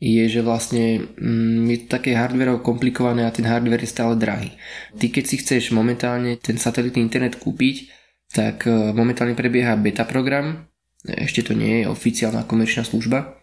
je, 0.00 0.24
že 0.32 0.40
vlastne 0.40 1.12
mm, 1.20 1.68
je 1.68 1.78
to 1.84 1.86
také 2.00 2.16
hardware 2.16 2.56
komplikované 2.64 3.28
a 3.28 3.34
ten 3.34 3.44
hardware 3.44 3.84
je 3.84 3.90
stále 3.92 4.16
drahý. 4.16 4.56
Ty 4.96 5.12
keď 5.12 5.24
si 5.28 5.36
chceš 5.36 5.76
momentálne 5.76 6.40
ten 6.40 6.56
satelitný 6.56 7.04
internet 7.04 7.36
kúpiť, 7.36 7.99
tak 8.30 8.66
e, 8.66 8.94
momentálne 8.94 9.34
prebieha 9.34 9.74
beta 9.74 10.06
program, 10.06 10.70
ešte 11.02 11.50
to 11.50 11.52
nie 11.56 11.82
je 11.82 11.90
oficiálna 11.90 12.46
komerčná 12.46 12.86
služba. 12.86 13.40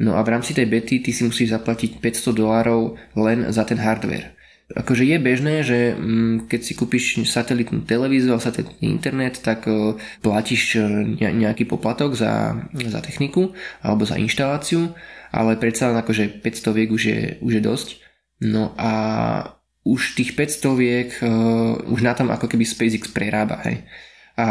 No 0.00 0.16
a 0.16 0.24
v 0.24 0.32
rámci 0.32 0.56
tej 0.56 0.66
bety 0.66 1.04
ty 1.04 1.10
si 1.12 1.22
musíš 1.22 1.52
zaplatiť 1.52 2.00
500 2.00 2.32
dolárov 2.32 2.96
len 3.12 3.52
za 3.52 3.68
ten 3.68 3.76
hardware. 3.76 4.32
Akože 4.72 5.04
je 5.04 5.18
bežné, 5.20 5.60
že 5.60 5.92
mm, 5.92 6.48
keď 6.48 6.60
si 6.64 6.72
kúpiš 6.72 7.20
satelitnú 7.28 7.84
televíziu 7.84 8.32
a 8.32 8.40
satelitný 8.40 8.88
internet, 8.88 9.44
tak 9.44 9.68
e, 9.68 10.00
platíš 10.24 10.80
e, 10.80 10.88
nejaký 11.20 11.68
poplatok 11.68 12.16
za, 12.16 12.56
za 12.72 13.00
techniku 13.04 13.52
alebo 13.84 14.08
za 14.08 14.16
inštaláciu, 14.16 14.96
ale 15.28 15.60
predsa 15.60 15.92
len 15.92 16.00
akože 16.00 16.40
500 16.40 16.72
viek 16.72 16.88
už 16.88 17.02
je, 17.04 17.20
už 17.44 17.52
je 17.60 17.62
dosť. 17.62 17.88
No 18.42 18.72
a 18.80 18.90
už 19.84 20.16
tých 20.16 20.38
500 20.38 20.78
viek 20.78 21.10
už 21.90 22.00
na 22.06 22.14
tom 22.14 22.30
ako 22.30 22.46
keby 22.46 22.62
SpaceX 22.62 23.10
prerába, 23.10 23.58
hej 23.66 23.82
a 24.36 24.46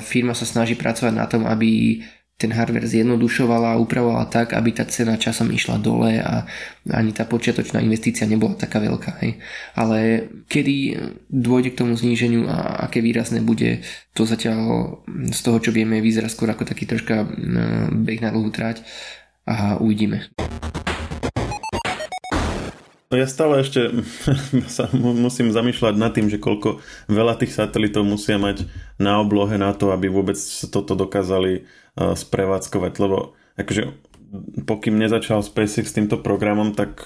firma 0.00 0.32
sa 0.32 0.48
snaží 0.48 0.74
pracovať 0.74 1.12
na 1.12 1.26
tom, 1.28 1.44
aby 1.44 2.00
ten 2.40 2.56
hardware 2.56 2.88
zjednodušovala 2.88 3.76
a 3.76 3.80
upravovala 3.84 4.24
tak, 4.32 4.56
aby 4.56 4.72
tá 4.72 4.88
cena 4.88 5.20
časom 5.20 5.52
išla 5.52 5.76
dole 5.76 6.24
a 6.24 6.48
ani 6.88 7.12
tá 7.12 7.28
počiatočná 7.28 7.84
investícia 7.84 8.24
nebola 8.24 8.56
taká 8.56 8.80
veľká. 8.80 9.20
Hej. 9.20 9.44
Ale 9.76 10.24
kedy 10.48 10.96
dôjde 11.28 11.76
k 11.76 11.78
tomu 11.84 12.00
zníženiu 12.00 12.48
a 12.48 12.88
aké 12.88 13.04
výrazné 13.04 13.44
bude, 13.44 13.84
to 14.16 14.24
zatiaľ 14.24 15.04
z 15.28 15.40
toho, 15.44 15.60
čo 15.60 15.68
vieme, 15.68 16.00
vyzerá 16.00 16.32
skôr 16.32 16.48
ako 16.48 16.64
taký 16.64 16.88
troška 16.88 17.28
beh 17.92 18.20
na 18.24 18.32
dlhú 18.32 18.48
trať 18.48 18.80
a 19.44 19.76
uvidíme. 19.76 20.32
No 23.10 23.18
ja 23.18 23.26
stále 23.26 23.66
ešte 23.66 23.90
sa 24.78 24.86
musím 24.94 25.50
zamýšľať 25.50 25.94
nad 25.98 26.14
tým, 26.14 26.30
že 26.30 26.38
koľko 26.38 26.78
veľa 27.10 27.42
tých 27.42 27.58
satelitov 27.58 28.06
musia 28.06 28.38
mať 28.38 28.70
na 29.02 29.18
oblohe 29.18 29.58
na 29.58 29.74
to, 29.74 29.90
aby 29.90 30.06
vôbec 30.06 30.38
toto 30.70 30.94
dokázali 30.94 31.66
uh, 31.98 32.14
sprevádzkovať, 32.14 32.92
lebo 33.02 33.34
akože 33.58 33.82
pokým 34.62 34.94
nezačal 34.94 35.42
SpaceX 35.42 35.90
s 35.90 35.96
týmto 35.98 36.22
programom, 36.22 36.70
tak 36.70 37.02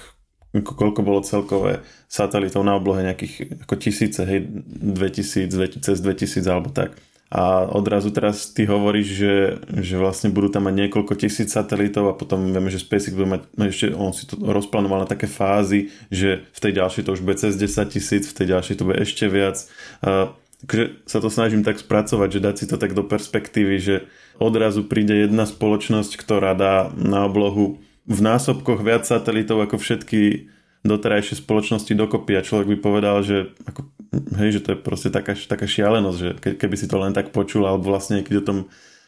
koľko 0.53 1.01
bolo 1.01 1.25
celkové 1.25 1.81
satelitov 2.05 2.61
na 2.61 2.77
oblohe 2.77 3.01
nejakých 3.01 3.65
ako 3.65 3.75
tisíce, 3.75 4.21
hej, 4.23 4.45
2000, 4.45 5.49
2000 5.49 5.83
cez 5.83 5.97
2000 6.05 6.45
alebo 6.45 6.69
tak 6.69 6.95
a 7.33 7.65
odrazu 7.65 8.13
teraz 8.13 8.53
ty 8.53 8.69
hovoríš, 8.69 9.07
že, 9.09 9.35
že 9.81 9.95
vlastne 9.97 10.29
budú 10.29 10.53
tam 10.53 10.69
mať 10.69 10.85
niekoľko 10.85 11.17
tisíc 11.17 11.49
satelitov 11.49 12.13
a 12.13 12.17
potom 12.17 12.53
vieme, 12.53 12.69
že 12.69 12.77
SpaceX 12.77 13.17
bude 13.17 13.27
mať, 13.27 13.41
ešte 13.65 13.85
on 13.97 14.13
si 14.13 14.29
to 14.29 14.37
rozplánoval 14.37 15.03
na 15.03 15.09
také 15.09 15.25
fázy, 15.25 15.89
že 16.13 16.45
v 16.53 16.59
tej 16.61 16.71
ďalšej 16.77 17.01
to 17.01 17.13
už 17.17 17.21
bude 17.25 17.41
cez 17.41 17.57
10 17.57 17.89
tisíc, 17.89 18.29
v 18.29 18.37
tej 18.37 18.47
ďalšej 18.53 18.75
to 18.77 18.85
bude 18.85 19.01
ešte 19.01 19.25
viac. 19.25 19.57
A, 20.05 20.37
takže 20.69 21.01
sa 21.09 21.17
to 21.17 21.33
snažím 21.33 21.65
tak 21.65 21.81
spracovať, 21.81 22.29
že 22.29 22.43
dať 22.45 22.55
si 22.61 22.65
to 22.69 22.77
tak 22.77 22.93
do 22.93 23.01
perspektívy, 23.01 23.75
že 23.81 23.95
odrazu 24.37 24.85
príde 24.85 25.25
jedna 25.25 25.49
spoločnosť, 25.49 26.21
ktorá 26.21 26.53
dá 26.53 26.93
na 26.93 27.25
oblohu 27.25 27.81
v 28.05 28.19
násobkoch 28.21 28.85
viac 28.85 29.09
satelitov 29.09 29.65
ako 29.65 29.81
všetky 29.81 30.53
doterajšie 30.85 31.41
spoločnosti 31.41 31.91
dokopy. 31.91 32.37
A 32.37 32.45
človek 32.45 32.69
by 32.71 32.77
povedal, 32.77 33.25
že, 33.25 33.51
ako, 33.65 33.89
hej, 34.37 34.49
že 34.55 34.63
to 34.63 34.69
je 34.73 34.77
proste 34.79 35.09
taká, 35.09 35.33
taká 35.33 35.65
šialenosť, 35.65 36.17
že 36.17 36.29
ke, 36.37 36.49
keby 36.55 36.75
si 36.77 36.85
to 36.85 37.01
len 37.01 37.11
tak 37.11 37.33
počul, 37.33 37.65
alebo 37.65 37.89
vlastne 37.89 38.21
keď 38.21 38.35
o 38.39 38.47
tom 38.47 38.57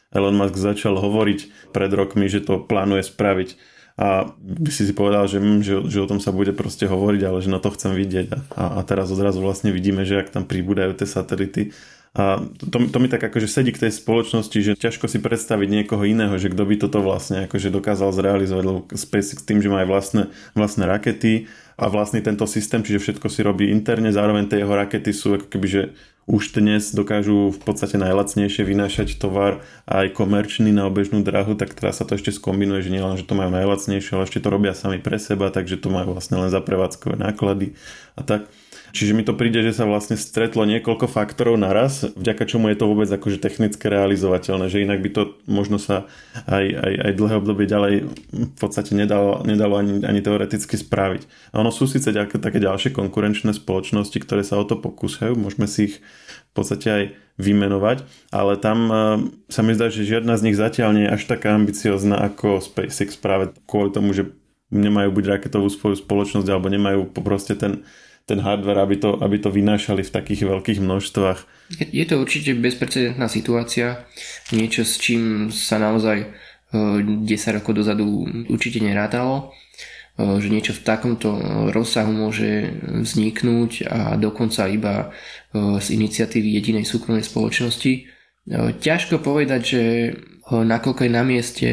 Elon 0.10 0.36
Musk 0.36 0.58
začal 0.58 0.98
hovoriť 0.98 1.72
pred 1.72 1.92
rokmi, 1.94 2.26
že 2.26 2.42
to 2.42 2.58
plánuje 2.60 3.06
spraviť. 3.06 3.78
A 3.98 4.30
by 4.38 4.70
si 4.70 4.86
si 4.86 4.94
povedal, 4.94 5.26
že, 5.26 5.42
hm, 5.42 5.62
že, 5.66 5.74
že 5.90 5.98
o 6.02 6.10
tom 6.10 6.22
sa 6.22 6.30
bude 6.30 6.54
proste 6.54 6.86
hovoriť, 6.86 7.22
ale 7.26 7.42
že 7.42 7.50
na 7.50 7.58
to 7.58 7.74
chcem 7.74 7.98
vidieť. 7.98 8.54
A, 8.54 8.78
a 8.78 8.80
teraz 8.86 9.10
odrazu 9.10 9.42
vlastne 9.42 9.74
vidíme, 9.74 10.06
že 10.06 10.22
ak 10.22 10.34
tam 10.34 10.46
pribúdajú 10.46 10.94
tie 10.98 11.10
satelity. 11.10 11.74
A 12.18 12.42
to, 12.42 12.78
to 12.90 12.98
mi 12.98 13.10
tak 13.14 13.22
akože 13.22 13.46
sedí 13.46 13.70
k 13.70 13.90
tej 13.90 13.94
spoločnosti, 13.94 14.58
že 14.58 14.74
ťažko 14.74 15.06
si 15.06 15.22
predstaviť 15.22 15.70
niekoho 15.70 16.02
iného, 16.02 16.34
že 16.42 16.50
kto 16.50 16.64
by 16.66 16.76
toto 16.82 17.02
vlastne 17.06 17.46
akože 17.46 17.70
dokázal 17.70 18.10
zrealizovať, 18.10 18.64
lebo 18.66 18.80
SpaceX 18.90 19.46
tým, 19.46 19.62
že 19.62 19.70
má 19.70 19.86
aj 19.86 19.90
vlastné, 19.90 20.24
vlastné 20.58 20.84
rakety 20.90 21.46
a 21.78 21.86
vlastný 21.94 22.26
tento 22.26 22.50
systém, 22.50 22.82
čiže 22.82 23.00
všetko 23.00 23.28
si 23.30 23.46
robí 23.46 23.70
interne, 23.70 24.10
zároveň 24.10 24.50
tie 24.50 24.66
jeho 24.66 24.74
rakety 24.74 25.14
sú 25.14 25.38
ako 25.38 25.46
keby, 25.46 25.68
že 25.70 25.84
už 26.28 26.60
dnes 26.60 26.92
dokážu 26.92 27.56
v 27.56 27.60
podstate 27.64 27.96
najlacnejšie 27.96 28.66
vynášať 28.68 29.16
tovar 29.16 29.64
aj 29.88 30.12
komerčný 30.12 30.76
na 30.76 30.90
obežnú 30.90 31.24
drahu, 31.24 31.56
tak 31.56 31.72
teraz 31.78 32.02
sa 32.02 32.06
to 32.10 32.20
ešte 32.20 32.36
skombinuje, 32.36 32.84
že 32.84 32.92
nielen, 32.92 33.16
že 33.16 33.24
to 33.24 33.38
majú 33.38 33.54
najlacnejšie, 33.54 34.12
ale 34.18 34.28
ešte 34.28 34.44
to 34.44 34.52
robia 34.52 34.76
sami 34.76 35.00
pre 35.00 35.22
seba, 35.22 35.54
takže 35.54 35.80
to 35.80 35.88
majú 35.88 36.18
vlastne 36.18 36.36
len 36.42 36.52
za 36.52 36.60
prevádzkové 36.60 37.16
náklady 37.22 37.78
a 38.20 38.26
tak. 38.28 38.52
Čiže 38.98 39.14
mi 39.14 39.22
to 39.22 39.38
príde, 39.38 39.62
že 39.62 39.78
sa 39.78 39.86
vlastne 39.86 40.18
stretlo 40.18 40.66
niekoľko 40.66 41.06
faktorov 41.06 41.54
naraz, 41.62 42.02
vďaka 42.18 42.50
čomu 42.50 42.74
je 42.74 42.82
to 42.82 42.90
vôbec 42.90 43.06
akože 43.06 43.38
technicky 43.38 43.86
realizovateľné, 43.86 44.74
že 44.74 44.82
inak 44.82 45.06
by 45.06 45.10
to 45.14 45.22
možno 45.46 45.78
sa 45.78 46.10
aj, 46.50 46.66
aj, 46.66 46.94
aj 47.06 47.12
dlhé 47.14 47.36
obdobie 47.38 47.70
ďalej 47.70 47.94
v 48.34 48.58
podstate 48.58 48.98
nedalo, 48.98 49.46
nedalo 49.46 49.78
ani, 49.78 50.02
ani 50.02 50.26
teoreticky 50.26 50.82
spraviť. 50.82 51.54
A 51.54 51.62
ono 51.62 51.70
sú 51.70 51.86
síce 51.86 52.10
také 52.10 52.58
ďalšie 52.58 52.90
konkurenčné 52.90 53.54
spoločnosti, 53.54 54.18
ktoré 54.18 54.42
sa 54.42 54.58
o 54.58 54.66
to 54.66 54.82
pokúsajú, 54.82 55.38
môžeme 55.38 55.70
si 55.70 55.94
ich 55.94 55.96
v 56.50 56.52
podstate 56.58 56.88
aj 56.90 57.04
vymenovať, 57.38 58.02
ale 58.34 58.58
tam 58.58 58.80
e, 58.90 58.94
sa 59.46 59.62
mi 59.62 59.78
zdá, 59.78 59.94
že 59.94 60.10
žiadna 60.10 60.42
z 60.42 60.50
nich 60.50 60.58
zatiaľ 60.58 60.90
nie 60.98 61.06
je 61.06 61.14
až 61.14 61.24
taká 61.30 61.54
ambiciozná 61.54 62.18
ako 62.18 62.66
SpaceX 62.66 63.14
práve 63.14 63.54
kvôli 63.70 63.94
tomu, 63.94 64.18
že 64.18 64.34
nemajú 64.74 65.14
buď 65.14 65.38
raketovú 65.38 65.70
svoju 65.70 66.02
spoločnosť 66.02 66.50
alebo 66.50 66.68
nemajú 66.74 67.14
proste 67.14 67.54
ten 67.54 67.86
ten 68.28 68.44
hardware, 68.44 68.84
aby 68.84 69.00
to, 69.00 69.16
aby 69.24 69.40
to 69.40 69.48
vynášali 69.48 70.04
v 70.04 70.14
takých 70.14 70.44
veľkých 70.44 70.84
množstvách. 70.84 71.40
Je 71.80 72.04
to 72.04 72.20
určite 72.20 72.60
bezprecedentná 72.60 73.32
situácia, 73.32 74.04
niečo 74.52 74.84
s 74.84 75.00
čím 75.00 75.48
sa 75.48 75.80
naozaj 75.80 76.28
10 76.76 77.24
e, 77.24 77.52
rokov 77.56 77.72
dozadu 77.72 78.28
určite 78.52 78.84
nerátalo, 78.84 79.56
e, 80.20 80.44
že 80.44 80.52
niečo 80.52 80.76
v 80.76 80.84
takomto 80.84 81.40
rozsahu 81.72 82.12
môže 82.12 82.76
vzniknúť 82.84 83.88
a 83.88 84.00
dokonca 84.20 84.68
iba 84.68 85.08
e, 85.56 85.80
z 85.80 85.88
iniciatívy 85.96 86.60
jedinej 86.60 86.84
súkromnej 86.84 87.24
spoločnosti. 87.24 88.20
Ťažko 88.80 89.20
povedať, 89.20 89.62
že 89.64 89.84
nakoľko 90.48 91.04
je 91.04 91.12
na 91.12 91.24
mieste, 91.28 91.70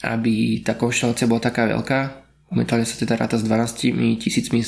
aby 0.00 0.64
tá 0.64 0.72
konštelácia 0.72 1.28
bola 1.28 1.44
taká 1.44 1.68
veľká, 1.68 2.21
Momentálne 2.52 2.84
sa 2.84 3.00
teda 3.00 3.16
ráta 3.16 3.40
s 3.40 3.48
12 3.48 4.20
tisícmi 4.20 4.60
e, 4.60 4.66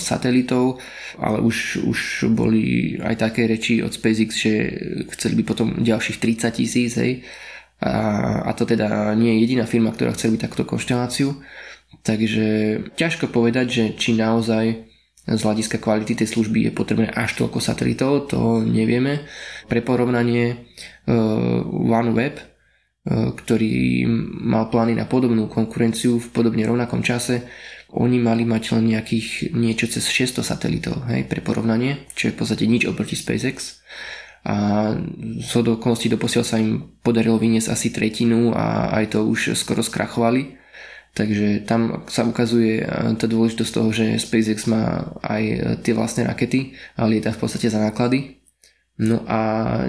satelitov, 0.00 0.80
ale 1.20 1.44
už, 1.44 1.84
už 1.84 2.00
boli 2.32 2.96
aj 2.96 3.20
také 3.20 3.44
reči 3.44 3.84
od 3.84 3.92
SpaceX, 3.92 4.32
že 4.32 4.52
chceli 5.12 5.36
by 5.36 5.42
potom 5.44 5.76
ďalších 5.76 6.16
30 6.16 6.48
tisíc, 6.56 6.96
hej. 6.96 7.20
A, 7.84 8.48
a 8.48 8.50
to 8.56 8.64
teda 8.64 9.12
nie 9.12 9.36
je 9.36 9.40
jediná 9.44 9.68
firma, 9.68 9.92
ktorá 9.92 10.16
chce 10.16 10.32
byť 10.32 10.40
takto 10.40 10.64
konšteláciu. 10.64 11.36
Takže 12.00 12.46
ťažko 12.96 13.28
povedať, 13.28 13.66
že 13.68 13.84
či 14.00 14.16
naozaj 14.16 14.88
z 15.28 15.40
hľadiska 15.44 15.76
kvality 15.76 16.16
tej 16.16 16.32
služby 16.32 16.68
je 16.68 16.72
potrebné 16.72 17.12
až 17.12 17.36
toľko 17.44 17.60
satelitov, 17.60 18.32
to 18.32 18.64
nevieme. 18.64 19.28
Pre 19.68 19.84
porovnanie 19.84 20.56
uh, 21.04 21.60
OneWeb 21.68 22.40
E, 22.40 22.57
ktorý 23.08 24.04
mal 24.44 24.68
plány 24.68 24.92
na 24.92 25.08
podobnú 25.08 25.48
konkurenciu 25.48 26.20
v 26.20 26.28
podobne 26.28 26.68
rovnakom 26.68 27.00
čase, 27.00 27.48
oni 27.88 28.20
mali 28.20 28.44
mať 28.44 28.76
len 28.76 28.92
nejakých 28.92 29.56
niečo 29.56 29.88
cez 29.88 30.04
600 30.04 30.44
satelitov 30.44 31.08
hej, 31.08 31.24
pre 31.24 31.40
porovnanie, 31.40 32.04
čo 32.12 32.28
je 32.28 32.34
v 32.36 32.38
podstate 32.44 32.68
nič 32.68 32.84
oproti 32.84 33.16
SpaceX. 33.16 33.80
A 34.44 34.92
z 35.40 35.50
okolností 35.56 36.12
doposiaľ 36.12 36.44
sa 36.44 36.60
im 36.60 37.00
podarilo 37.00 37.40
vyniesť 37.40 37.72
asi 37.72 37.88
tretinu 37.88 38.52
a 38.52 38.92
aj 38.92 39.16
to 39.16 39.24
už 39.24 39.56
skoro 39.56 39.80
skrachovali. 39.80 40.60
Takže 41.16 41.64
tam 41.64 42.04
sa 42.06 42.22
ukazuje 42.28 42.84
tá 43.16 43.26
dôležitosť 43.26 43.72
toho, 43.72 43.90
že 43.90 44.20
SpaceX 44.20 44.68
má 44.68 45.16
aj 45.24 45.42
tie 45.80 45.96
vlastné 45.96 46.28
rakety 46.28 46.76
a 46.94 47.08
lieta 47.08 47.32
v 47.32 47.40
podstate 47.40 47.72
za 47.72 47.80
náklady 47.80 48.37
No 48.98 49.22
a 49.30 49.40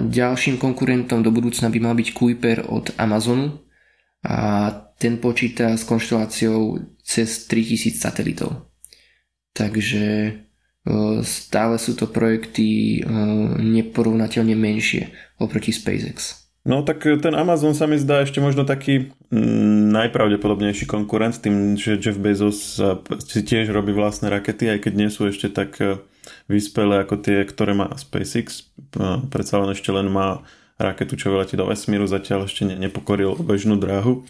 ďalším 0.06 0.62
konkurentom 0.62 1.26
do 1.26 1.34
budúcna 1.34 1.66
by 1.66 1.78
mal 1.82 1.94
byť 1.98 2.08
Kuiper 2.14 2.70
od 2.70 2.94
Amazonu 2.94 3.58
a 4.22 4.70
ten 5.02 5.18
počíta 5.18 5.74
s 5.74 5.82
konšteláciou 5.82 6.78
cez 7.02 7.50
3000 7.50 7.98
satelitov. 7.98 8.70
Takže 9.50 10.06
e, 10.06 10.32
stále 11.26 11.74
sú 11.82 11.98
to 11.98 12.06
projekty 12.06 13.00
e, 13.00 13.10
neporovnateľne 13.58 14.54
menšie 14.54 15.10
oproti 15.42 15.74
SpaceX. 15.74 16.46
No 16.62 16.84
tak 16.84 17.02
ten 17.02 17.32
Amazon 17.32 17.72
sa 17.72 17.88
mi 17.88 17.96
zdá 17.96 18.20
ešte 18.20 18.38
možno 18.38 18.68
taký 18.68 19.10
mm, 19.32 19.90
najpravdepodobnejší 19.90 20.84
konkurent 20.86 21.40
tým, 21.40 21.74
že 21.74 21.96
Jeff 21.96 22.20
Bezos 22.20 22.76
si 23.26 23.40
tiež 23.40 23.72
robí 23.72 23.96
vlastné 23.96 24.28
rakety, 24.28 24.68
aj 24.68 24.86
keď 24.86 24.92
nie 24.94 25.10
sú 25.10 25.26
ešte 25.26 25.48
tak 25.48 25.80
e, 25.80 25.98
vyspelé 26.50 27.04
ako 27.04 27.20
tie, 27.20 27.42
ktoré 27.46 27.72
má 27.76 27.90
SpaceX. 27.96 28.70
Predsa 29.30 29.54
len 29.62 29.74
ešte 29.74 29.90
len 29.94 30.10
má 30.10 30.42
raketu, 30.80 31.14
čo 31.20 31.30
vyletí 31.30 31.54
do 31.60 31.68
vesmíru, 31.68 32.08
zatiaľ 32.08 32.48
ešte 32.48 32.64
nepokoril 32.64 33.36
bežnú 33.36 33.76
dráhu, 33.76 34.24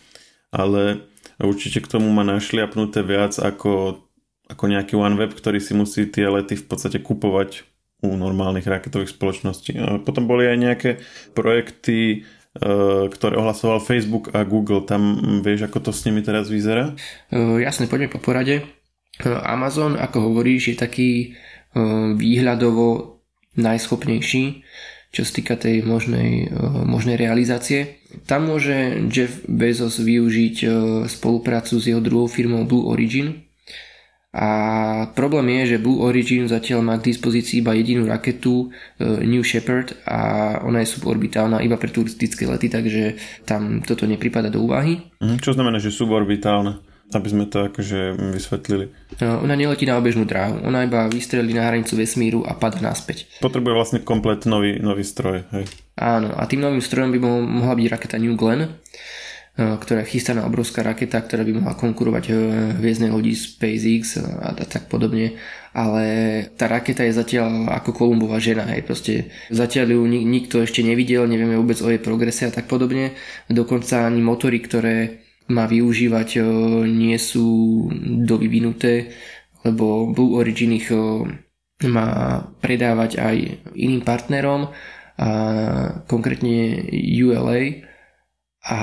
ale 0.50 1.06
určite 1.38 1.78
k 1.78 1.90
tomu 1.90 2.10
má 2.10 2.26
našliapnuté 2.26 3.06
viac 3.06 3.38
ako, 3.38 4.02
ako 4.50 4.64
nejaký 4.66 4.98
OneWeb, 4.98 5.30
ktorý 5.30 5.62
si 5.62 5.72
musí 5.78 6.10
tie 6.10 6.26
lety 6.26 6.58
v 6.58 6.66
podstate 6.66 6.98
kupovať 6.98 7.70
u 8.00 8.16
normálnych 8.16 8.66
raketových 8.66 9.12
spoločností. 9.12 9.76
Potom 10.02 10.24
boli 10.24 10.48
aj 10.48 10.58
nejaké 10.58 10.90
projekty, 11.36 12.24
e, 12.56 12.68
ktoré 13.12 13.36
ohlasoval 13.36 13.84
Facebook 13.84 14.32
a 14.32 14.42
Google. 14.48 14.88
Tam 14.88 15.20
vieš, 15.44 15.68
ako 15.68 15.78
to 15.84 15.90
s 15.92 16.08
nimi 16.08 16.24
teraz 16.24 16.48
vyzerá? 16.48 16.96
Uh, 17.28 17.60
jasne, 17.60 17.86
poďme 17.86 18.08
po 18.08 18.18
porade. 18.18 18.64
Amazon, 19.20 20.00
ako 20.00 20.32
hovoríš, 20.32 20.72
je 20.72 20.76
taký 20.80 21.10
výhľadovo 22.16 23.20
najschopnejší, 23.54 24.44
čo 25.10 25.22
sa 25.26 25.32
týka 25.34 25.54
tej 25.58 25.82
možnej, 25.82 26.46
eh, 26.46 26.54
možnej 26.86 27.18
realizácie. 27.18 28.00
Tam 28.26 28.50
môže 28.50 29.06
Jeff 29.10 29.42
Bezos 29.46 29.98
využiť 29.98 30.56
eh, 30.62 30.70
spoluprácu 31.06 31.78
s 31.78 31.84
jeho 31.90 32.02
druhou 32.02 32.30
firmou 32.30 32.66
Blue 32.66 32.90
Origin 32.90 33.50
A 34.30 34.46
problém 35.10 35.58
je, 35.58 35.74
že 35.74 35.82
Blue 35.82 36.06
Origin 36.06 36.46
zatiaľ 36.46 36.86
má 36.86 36.94
k 37.02 37.10
dispozícii 37.10 37.66
iba 37.66 37.74
jedinú 37.74 38.06
raketu 38.06 38.70
e, 39.02 39.26
New 39.26 39.42
Shepard 39.42 39.90
a 40.06 40.62
ona 40.62 40.86
je 40.86 40.92
suborbitálna 40.94 41.58
iba 41.66 41.74
pre 41.74 41.90
turistické 41.90 42.46
lety, 42.46 42.70
takže 42.70 43.18
tam 43.42 43.82
toto 43.82 44.06
nepripada 44.06 44.46
do 44.46 44.62
úvahy. 44.62 45.02
Mhm, 45.18 45.42
čo 45.42 45.50
znamená, 45.50 45.82
že 45.82 45.90
suborbitálna? 45.90 46.78
Aby 47.10 47.28
sme 47.28 47.44
to 47.50 47.66
akože 47.66 48.14
vysvetlili. 48.38 48.94
No, 49.18 49.42
ona 49.42 49.58
neletí 49.58 49.82
na 49.82 49.98
obežnú 49.98 50.22
dráhu, 50.24 50.62
ona 50.62 50.86
iba 50.86 51.10
vystrelí 51.10 51.50
na 51.50 51.66
hranicu 51.66 51.98
vesmíru 51.98 52.46
a 52.46 52.54
pada 52.54 52.78
naspäť. 52.78 53.26
Potrebuje 53.42 53.74
vlastne 53.74 53.98
komplet 54.00 54.46
nový, 54.46 54.78
nový 54.78 55.02
stroj. 55.02 55.42
Hej. 55.50 55.66
Áno, 55.98 56.30
a 56.32 56.46
tým 56.46 56.62
novým 56.62 56.80
strojom 56.80 57.10
by 57.10 57.18
mohla 57.42 57.74
byť 57.74 57.86
raketa 57.90 58.16
New 58.22 58.38
Glenn, 58.38 58.80
E, 59.60 59.76
ktorá 59.76 60.06
je 60.06 60.16
chystaná 60.16 60.48
obrovská 60.48 60.80
raketa, 60.80 61.20
ktorá 61.20 61.44
by 61.44 61.52
mohla 61.58 61.74
konkurovať 61.76 62.24
e, 62.30 62.32
hviezdnej 62.80 63.12
lodi 63.12 63.36
SpaceX 63.36 64.16
a, 64.22 64.56
a 64.56 64.64
tak 64.64 64.88
podobne, 64.88 65.36
ale 65.76 66.04
tá 66.56 66.64
raketa 66.64 67.04
je 67.04 67.12
zatiaľ 67.12 67.68
ako 67.68 67.92
Kolumbová 67.92 68.40
žena, 68.40 68.64
hej, 68.72 68.86
proste 68.86 69.28
zatiaľ 69.52 69.98
ju 69.98 70.02
nik- 70.08 70.24
nikto 70.24 70.64
ešte 70.64 70.80
nevidel, 70.80 71.28
nevieme 71.28 71.60
vôbec 71.60 71.76
o 71.84 71.92
jej 71.92 72.00
progrese 72.00 72.48
a 72.48 72.54
tak 72.54 72.72
podobne, 72.72 73.18
dokonca 73.52 74.08
ani 74.08 74.24
motory, 74.24 74.64
ktoré 74.64 75.19
má 75.50 75.66
využívať 75.66 76.28
e, 76.38 76.40
nie 76.86 77.18
sú 77.18 77.86
dovyvinuté, 78.24 79.10
lebo 79.66 80.08
Blue 80.14 80.40
Origin 80.40 80.72
ich 80.72 80.88
má 81.84 82.08
predávať 82.60 83.20
aj 83.20 83.36
iným 83.76 84.00
partnerom 84.04 84.72
a 85.20 85.28
konkrétne 86.08 86.80
ULA 86.96 87.84
a 88.64 88.78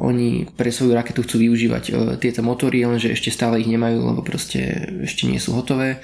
oni 0.00 0.48
pre 0.48 0.72
svoju 0.72 0.96
raketu 0.96 1.20
chcú 1.20 1.36
využívať 1.44 1.84
e, 1.84 1.92
tieto 2.16 2.40
motory, 2.40 2.88
lenže 2.88 3.12
ešte 3.12 3.28
stále 3.28 3.60
ich 3.60 3.68
nemajú, 3.68 4.00
lebo 4.00 4.24
proste 4.24 4.88
ešte 5.04 5.28
nie 5.28 5.36
sú 5.36 5.52
hotové. 5.52 6.00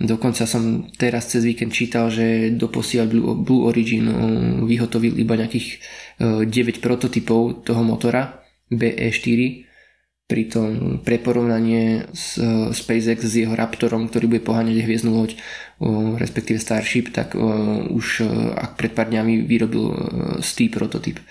Dokonca 0.00 0.48
som 0.48 0.88
teraz 0.96 1.28
cez 1.28 1.44
víkend 1.44 1.72
čítal, 1.72 2.08
že 2.08 2.52
doposiaľ 2.56 3.06
Blue, 3.36 3.68
Origin 3.68 4.08
e, 4.08 4.14
vyhotovil 4.64 5.20
iba 5.20 5.36
nejakých 5.36 5.84
9 6.18 6.48
e, 6.48 6.80
prototypov 6.80 7.68
toho 7.68 7.84
motora 7.84 8.45
BE4, 8.72 9.64
pritom 10.26 10.98
pre 11.06 11.22
porovnanie 11.22 12.10
s 12.10 12.34
SpaceX 12.74 13.22
s 13.22 13.38
jeho 13.38 13.54
Raptorom, 13.54 14.10
ktorý 14.10 14.26
bude 14.26 14.42
poháňať 14.42 14.82
hviezdnu 14.82 15.14
loď, 15.14 15.38
respektíve 16.18 16.58
Starship, 16.58 17.14
tak 17.14 17.38
už 17.38 18.26
ak 18.58 18.74
pred 18.74 18.90
pár 18.90 19.06
dňami 19.06 19.46
vyrobil 19.46 19.94
stý 20.42 20.66
prototyp. 20.66 21.22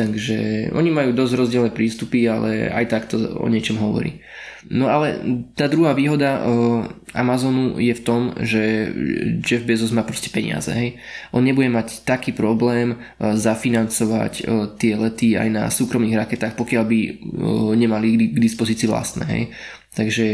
Takže 0.00 0.72
oni 0.72 0.88
majú 0.88 1.12
dosť 1.12 1.32
rozdielne 1.36 1.76
prístupy, 1.76 2.24
ale 2.24 2.72
aj 2.72 2.84
tak 2.88 3.02
to 3.12 3.20
o 3.36 3.44
niečom 3.52 3.76
hovorí. 3.76 4.24
No 4.72 4.88
ale 4.88 5.20
tá 5.52 5.68
druhá 5.68 5.92
výhoda 5.92 6.40
uh, 6.40 6.88
Amazonu 7.12 7.76
je 7.76 7.92
v 7.92 8.04
tom, 8.04 8.32
že 8.40 8.88
Jeff 9.44 9.64
Bezos 9.68 9.92
má 9.92 10.00
proste 10.00 10.32
peniaze. 10.32 10.72
Hej. 10.72 10.96
On 11.36 11.44
nebude 11.44 11.68
mať 11.68 12.04
taký 12.08 12.32
problém 12.32 12.96
uh, 12.96 13.36
zafinancovať 13.36 14.32
uh, 14.40 14.72
tie 14.80 14.96
lety 14.96 15.36
aj 15.36 15.48
na 15.52 15.64
súkromných 15.68 16.16
raketách, 16.16 16.56
pokiaľ 16.56 16.84
by 16.88 16.98
nemali 17.76 18.32
k 18.32 18.38
dispozícii 18.40 18.88
vlastné. 18.88 19.24
Hej. 19.28 19.44
Takže 19.90 20.26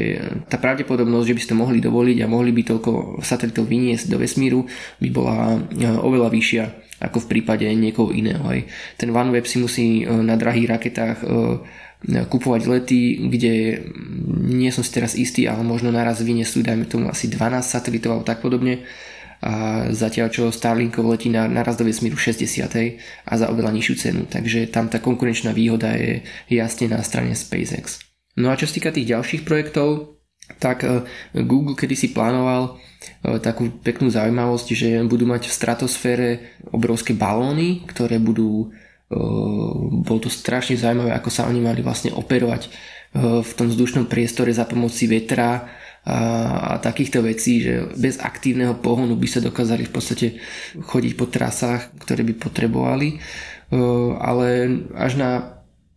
tá 0.47 0.63
pravdepodobnosť, 0.63 1.27
že 1.27 1.37
by 1.39 1.43
ste 1.43 1.55
mohli 1.59 1.79
dovoliť 1.83 2.19
a 2.23 2.31
mohli 2.31 2.55
by 2.55 2.63
toľko 2.71 3.25
satelitov 3.25 3.67
vyniesť 3.67 4.15
do 4.15 4.21
vesmíru, 4.21 4.69
by 5.01 5.09
bola 5.11 5.59
oveľa 6.05 6.29
vyššia 6.29 6.86
ako 7.01 7.25
v 7.25 7.31
prípade 7.37 7.67
niekoho 7.77 8.13
iného. 8.13 8.43
Aj. 8.47 8.61
Ten 8.97 9.13
OneWeb 9.13 9.45
si 9.45 9.61
musí 9.61 9.87
e, 10.01 10.05
na 10.09 10.37
drahých 10.37 10.69
raketách 10.71 11.19
e, 11.21 11.27
kupovať 12.07 12.63
lety, 12.69 13.29
kde 13.33 13.83
nie 14.47 14.69
som 14.71 14.85
si 14.85 14.93
teraz 14.93 15.17
istý, 15.17 15.49
ale 15.49 15.65
možno 15.65 15.91
naraz 15.91 16.21
vyniesú, 16.21 16.61
dajme 16.61 16.87
tomu 16.87 17.09
asi 17.09 17.27
12 17.27 17.65
satelitov 17.65 18.17
alebo 18.17 18.29
tak 18.29 18.45
podobne 18.45 18.85
a 19.45 19.87
zatiaľ 19.93 20.33
čo 20.33 20.49
Starlinkov 20.49 21.05
letí 21.05 21.29
na, 21.29 21.45
naraz 21.45 21.77
do 21.77 21.85
vesmíru 21.85 22.17
60 22.17 22.65
a 23.29 23.33
za 23.37 23.47
oveľa 23.53 23.73
nižšiu 23.77 23.95
cenu, 24.01 24.23
takže 24.25 24.73
tam 24.73 24.89
tá 24.89 24.97
konkurenčná 24.97 25.53
výhoda 25.53 25.93
je 25.93 26.25
jasne 26.49 26.89
na 26.89 27.05
strane 27.05 27.37
SpaceX. 27.37 28.01
No 28.37 28.49
a 28.49 28.57
čo 28.57 28.69
sa 28.69 28.77
týka 28.81 28.93
tých 28.93 29.13
ďalších 29.13 29.43
projektov, 29.45 30.17
tak 30.57 30.85
e, 30.85 31.05
Google 31.45 31.77
kedysi 31.77 32.17
plánoval 32.17 32.81
takú 33.43 33.73
peknú 33.83 34.13
zaujímavosť, 34.13 34.69
že 34.77 34.89
budú 35.07 35.27
mať 35.27 35.51
v 35.51 35.57
stratosfére 35.57 36.29
obrovské 36.71 37.13
balóny, 37.17 37.83
ktoré 37.89 38.23
budú 38.23 38.71
e, 39.11 39.17
bolo 40.07 40.21
to 40.23 40.31
strašne 40.31 40.79
zaujímavé, 40.79 41.11
ako 41.17 41.31
sa 41.33 41.51
oni 41.51 41.59
mali 41.59 41.83
vlastne 41.83 42.15
operovať 42.15 42.63
e, 42.67 42.71
v 43.43 43.51
tom 43.59 43.67
vzdušnom 43.73 44.07
priestore 44.07 44.55
za 44.55 44.69
pomoci 44.69 45.11
vetra 45.11 45.67
a, 46.07 46.19
a 46.63 46.73
takýchto 46.79 47.25
vecí, 47.27 47.67
že 47.67 47.91
bez 47.99 48.23
aktívneho 48.23 48.79
pohonu 48.79 49.19
by 49.19 49.27
sa 49.27 49.43
dokázali 49.43 49.91
v 49.91 49.93
podstate 49.93 50.27
chodiť 50.79 51.13
po 51.19 51.27
trasách, 51.27 51.99
ktoré 52.07 52.23
by 52.23 52.35
potrebovali, 52.39 53.19
ale 54.23 54.71
až 54.95 55.19
na 55.19 55.31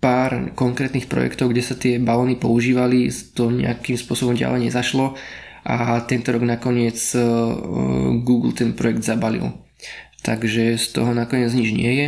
pár 0.01 0.55
konkrétnych 0.55 1.11
projektov, 1.11 1.51
kde 1.51 1.61
sa 1.61 1.75
tie 1.75 1.99
balóny 1.99 2.39
používali, 2.39 3.11
to 3.35 3.51
nejakým 3.51 3.99
spôsobom 3.99 4.33
ďalej 4.33 4.71
nezašlo 4.71 5.13
a 5.65 5.99
tento 6.07 6.31
rok 6.31 6.43
nakoniec 6.43 6.97
e, 7.15 7.19
Google 8.23 8.55
ten 8.55 8.75
projekt 8.75 9.03
zabalil. 9.03 9.51
Takže 10.23 10.75
z 10.75 10.85
toho 10.91 11.15
nakoniec 11.15 11.51
nič 11.55 11.71
nie 11.71 11.91
je. 11.95 12.07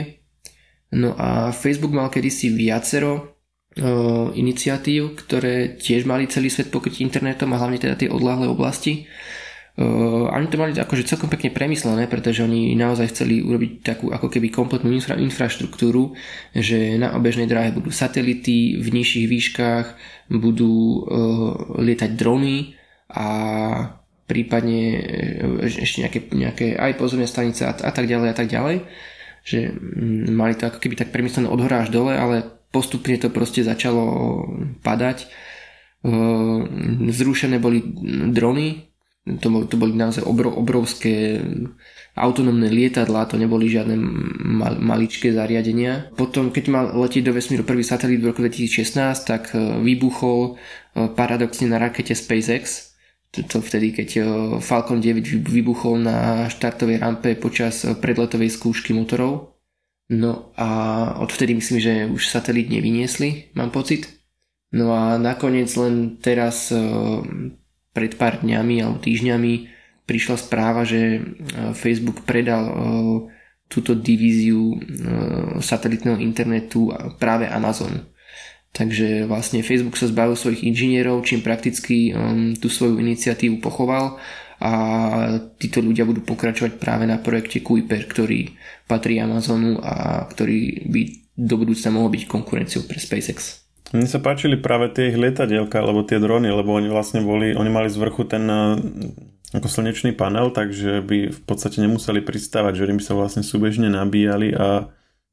No 0.92 1.16
a 1.16 1.56
Facebook 1.56 1.96
mal 1.96 2.12
kedysi 2.12 2.52
viacero 2.52 3.40
uh, 3.80 4.28
iniciatív, 4.36 5.16
ktoré 5.16 5.80
tiež 5.80 6.04
mali 6.04 6.28
celý 6.28 6.52
svet 6.52 6.68
pokryť 6.68 7.00
internetom 7.00 7.56
a 7.56 7.60
hlavne 7.64 7.80
teda 7.80 7.96
tie 7.96 8.12
odláhle 8.12 8.52
oblasti. 8.52 9.08
Uh, 9.80 10.28
oni 10.28 10.52
to 10.52 10.60
mali 10.60 10.76
akože 10.76 11.08
celkom 11.08 11.32
pekne 11.32 11.56
premyslené, 11.56 12.12
pretože 12.12 12.44
oni 12.44 12.76
naozaj 12.76 13.16
chceli 13.16 13.40
urobiť 13.40 13.72
takú 13.80 14.12
ako 14.12 14.28
keby 14.28 14.52
kompletnú 14.52 14.92
infra, 14.92 15.16
infraštruktúru, 15.16 16.12
že 16.52 17.00
na 17.00 17.16
obežnej 17.16 17.48
dráhe 17.48 17.72
budú 17.72 17.88
satelity, 17.88 18.76
v 18.76 18.88
nižších 18.92 19.28
výškach 19.32 19.86
budú 20.28 20.76
uh, 20.76 21.00
lietať 21.80 22.20
drony, 22.20 22.76
a 23.12 23.28
prípadne 24.26 24.82
e, 24.96 25.02
ešte 25.68 26.08
nejaké, 26.08 26.20
nejaké 26.32 26.66
aj 26.80 26.96
pozorné 26.96 27.28
stanice 27.28 27.68
a, 27.68 27.76
a 27.76 27.92
tak 27.92 28.08
ďalej 28.08 28.30
a 28.32 28.36
tak 28.36 28.48
ďalej 28.48 28.88
že 29.42 29.74
mm, 29.74 30.32
mali 30.34 30.54
to 30.54 30.70
ako 30.70 30.78
keby 30.78 30.96
tak 30.98 31.10
premyslené 31.10 31.50
od 31.50 31.60
hora 31.62 31.86
až 31.86 31.90
dole, 31.90 32.14
ale 32.14 32.46
postupne 32.70 33.18
to 33.18 33.34
proste 33.34 33.66
začalo 33.66 34.46
padať. 34.86 35.26
E, 35.26 35.28
zrušené 37.10 37.58
boli 37.58 37.82
drony, 38.32 38.90
to, 39.22 39.66
to 39.70 39.76
boli 39.78 39.94
naozaj 39.94 40.26
obrov, 40.26 40.58
obrovské 40.58 41.42
autonómne 42.18 42.68
lietadlá, 42.68 43.30
to 43.30 43.38
neboli 43.38 43.70
žiadne 43.70 43.96
mal, 44.58 44.78
maličké 44.82 45.32
zariadenia. 45.32 46.10
Potom, 46.18 46.50
keď 46.50 46.64
mal 46.70 46.86
letieť 46.94 47.30
do 47.30 47.34
vesmíru 47.34 47.64
prvý 47.64 47.86
satelit 47.86 48.22
v 48.22 48.30
roku 48.34 48.46
2016, 48.46 49.26
tak 49.26 49.54
e, 49.54 49.82
vybuchol 49.82 50.58
paradoxne 50.92 51.72
na 51.72 51.80
rakete 51.80 52.12
SpaceX, 52.12 52.91
to 53.32 53.64
vtedy, 53.64 53.96
keď 53.96 54.10
eh, 54.20 54.26
Falcon 54.60 55.00
9 55.00 55.48
vybuchol 55.48 56.04
na 56.04 56.48
štartovej 56.52 57.00
rampe 57.00 57.40
počas 57.40 57.88
eh, 57.88 57.96
predletovej 57.96 58.52
skúšky 58.52 58.92
motorov. 58.92 59.56
No 60.12 60.52
a 60.60 60.68
odvtedy 61.24 61.56
myslím, 61.56 61.80
že 61.80 61.94
už 62.12 62.28
satelit 62.28 62.68
nevyniesli, 62.68 63.56
mám 63.56 63.72
pocit. 63.72 64.12
No 64.76 64.92
a 64.92 65.16
nakoniec 65.16 65.72
len 65.80 66.20
teraz 66.20 66.76
eh, 66.76 66.84
pred 67.96 68.20
pár 68.20 68.44
dňami 68.44 68.84
alebo 68.84 69.00
týždňami 69.00 69.54
prišla 70.04 70.36
správa, 70.36 70.84
že 70.84 71.24
Facebook 71.72 72.28
predal 72.28 72.68
túto 73.72 73.96
divíziu 73.96 74.76
satelitného 75.64 76.20
internetu 76.20 76.92
práve 77.16 77.48
Amazonu. 77.48 78.11
Takže 78.72 79.28
vlastne 79.28 79.60
Facebook 79.68 80.00
sa 80.00 80.08
zbavil 80.08 80.40
svojich 80.40 80.64
inžinierov, 80.64 81.28
čím 81.28 81.44
prakticky 81.44 82.16
um, 82.16 82.56
tú 82.56 82.72
svoju 82.72 83.04
iniciatívu 83.04 83.60
pochoval 83.60 84.16
a 84.62 84.72
títo 85.60 85.84
ľudia 85.84 86.08
budú 86.08 86.24
pokračovať 86.24 86.80
práve 86.80 87.04
na 87.04 87.20
projekte 87.20 87.60
Kuiper, 87.60 88.08
ktorý 88.08 88.56
patrí 88.88 89.20
Amazonu 89.20 89.82
a 89.84 90.24
ktorý 90.30 90.88
by 90.88 91.02
do 91.36 91.56
budúcna 91.60 91.90
mohol 91.92 92.14
byť 92.16 92.24
konkurenciou 92.30 92.88
pre 92.88 93.02
SpaceX. 93.02 93.66
Mne 93.92 94.08
sa 94.08 94.24
páčili 94.24 94.56
práve 94.56 94.88
tie 94.96 95.12
ich 95.12 95.20
lietadielka, 95.20 95.82
alebo 95.84 96.08
tie 96.08 96.22
drony, 96.22 96.48
lebo 96.48 96.72
oni 96.72 96.88
vlastne 96.88 97.20
boli, 97.26 97.52
oni 97.52 97.68
mali 97.68 97.92
z 97.92 98.00
vrchu 98.00 98.24
ten 98.24 98.48
uh, 98.48 98.80
ako 99.52 99.68
slnečný 99.68 100.16
panel, 100.16 100.56
takže 100.56 101.04
by 101.04 101.18
v 101.28 101.42
podstate 101.44 101.84
nemuseli 101.84 102.24
pristávať, 102.24 102.86
že 102.86 102.88
by 102.88 103.04
sa 103.04 103.20
vlastne 103.20 103.44
súbežne 103.44 103.92
nabíjali 103.92 104.56
a 104.56 104.88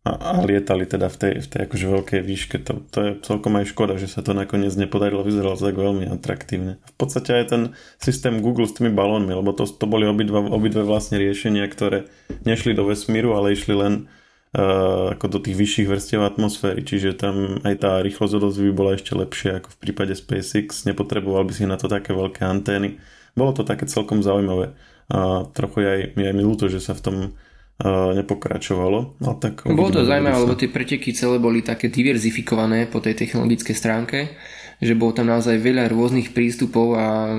a, 0.07 0.39
a 0.39 0.47
lietali 0.47 0.87
teda 0.87 1.11
v 1.11 1.17
tej, 1.17 1.33
v 1.43 1.49
tej 1.51 1.61
akože 1.67 1.87
veľkej 1.91 2.21
výške. 2.23 2.57
To, 2.71 2.81
to 2.87 2.99
je 3.03 3.11
celkom 3.27 3.59
aj 3.59 3.75
škoda, 3.75 3.99
že 3.99 4.07
sa 4.07 4.23
to 4.23 4.31
nakoniec 4.33 4.71
nepodarilo, 4.79 5.27
vyzeralo 5.27 5.59
tak 5.59 5.75
veľmi 5.75 6.07
atraktívne. 6.07 6.79
V 6.79 6.95
podstate 6.95 7.35
aj 7.35 7.45
ten 7.51 7.63
systém 7.99 8.39
Google 8.39 8.71
s 8.71 8.79
tými 8.79 8.95
balónmi, 8.95 9.35
lebo 9.35 9.51
to, 9.51 9.67
to 9.67 9.87
boli 9.91 10.07
obidva, 10.07 10.47
obidve 10.49 10.87
vlastne 10.87 11.19
riešenia, 11.19 11.67
ktoré 11.67 12.07
nešli 12.47 12.73
do 12.79 12.87
vesmíru, 12.87 13.35
ale 13.35 13.59
išli 13.59 13.75
len 13.75 13.95
ako 14.49 15.29
do 15.29 15.39
tých 15.45 15.61
vyšších 15.61 15.89
vrstiev 15.93 16.25
atmosféry, 16.25 16.81
čiže 16.81 17.21
tam 17.21 17.61
aj 17.69 17.85
tá 17.85 18.01
rýchlosť 18.01 18.33
odozvy 18.33 18.73
bola 18.73 18.97
ešte 18.97 19.13
lepšia 19.13 19.61
ako 19.61 19.77
v 19.77 19.81
prípade 19.85 20.17
SpaceX, 20.17 20.89
nepotreboval 20.89 21.45
by 21.45 21.53
si 21.53 21.69
na 21.69 21.77
to 21.77 21.85
také 21.85 22.17
veľké 22.17 22.49
antény. 22.49 22.97
Bolo 23.37 23.53
to 23.53 23.61
také 23.61 23.85
celkom 23.85 24.25
zaujímavé 24.25 24.73
a 25.13 25.45
trochu 25.53 25.85
aj, 25.85 26.01
mi 26.17 26.25
aj 26.25 26.33
milú 26.33 26.57
to, 26.57 26.73
že 26.73 26.81
sa 26.81 26.97
v 26.97 27.05
tom 27.05 27.17
uh, 27.29 27.48
nepokračovalo. 27.87 29.23
No, 29.23 29.31
tak 29.39 29.63
Bolo 29.71 29.95
to 29.95 30.03
zaujímavé, 30.03 30.35
lebo 30.35 30.59
tie 30.59 30.67
preteky 30.67 31.15
celé 31.15 31.39
boli 31.39 31.63
také 31.63 31.87
diverzifikované 31.87 32.91
po 32.91 32.99
tej 32.99 33.15
technologickej 33.15 33.77
stránke 33.79 34.19
že 34.79 34.95
bolo 34.95 35.11
tam 35.11 35.27
naozaj 35.27 35.59
veľa 35.59 35.91
rôznych 35.91 36.31
prístupov 36.31 36.95
a 36.95 37.35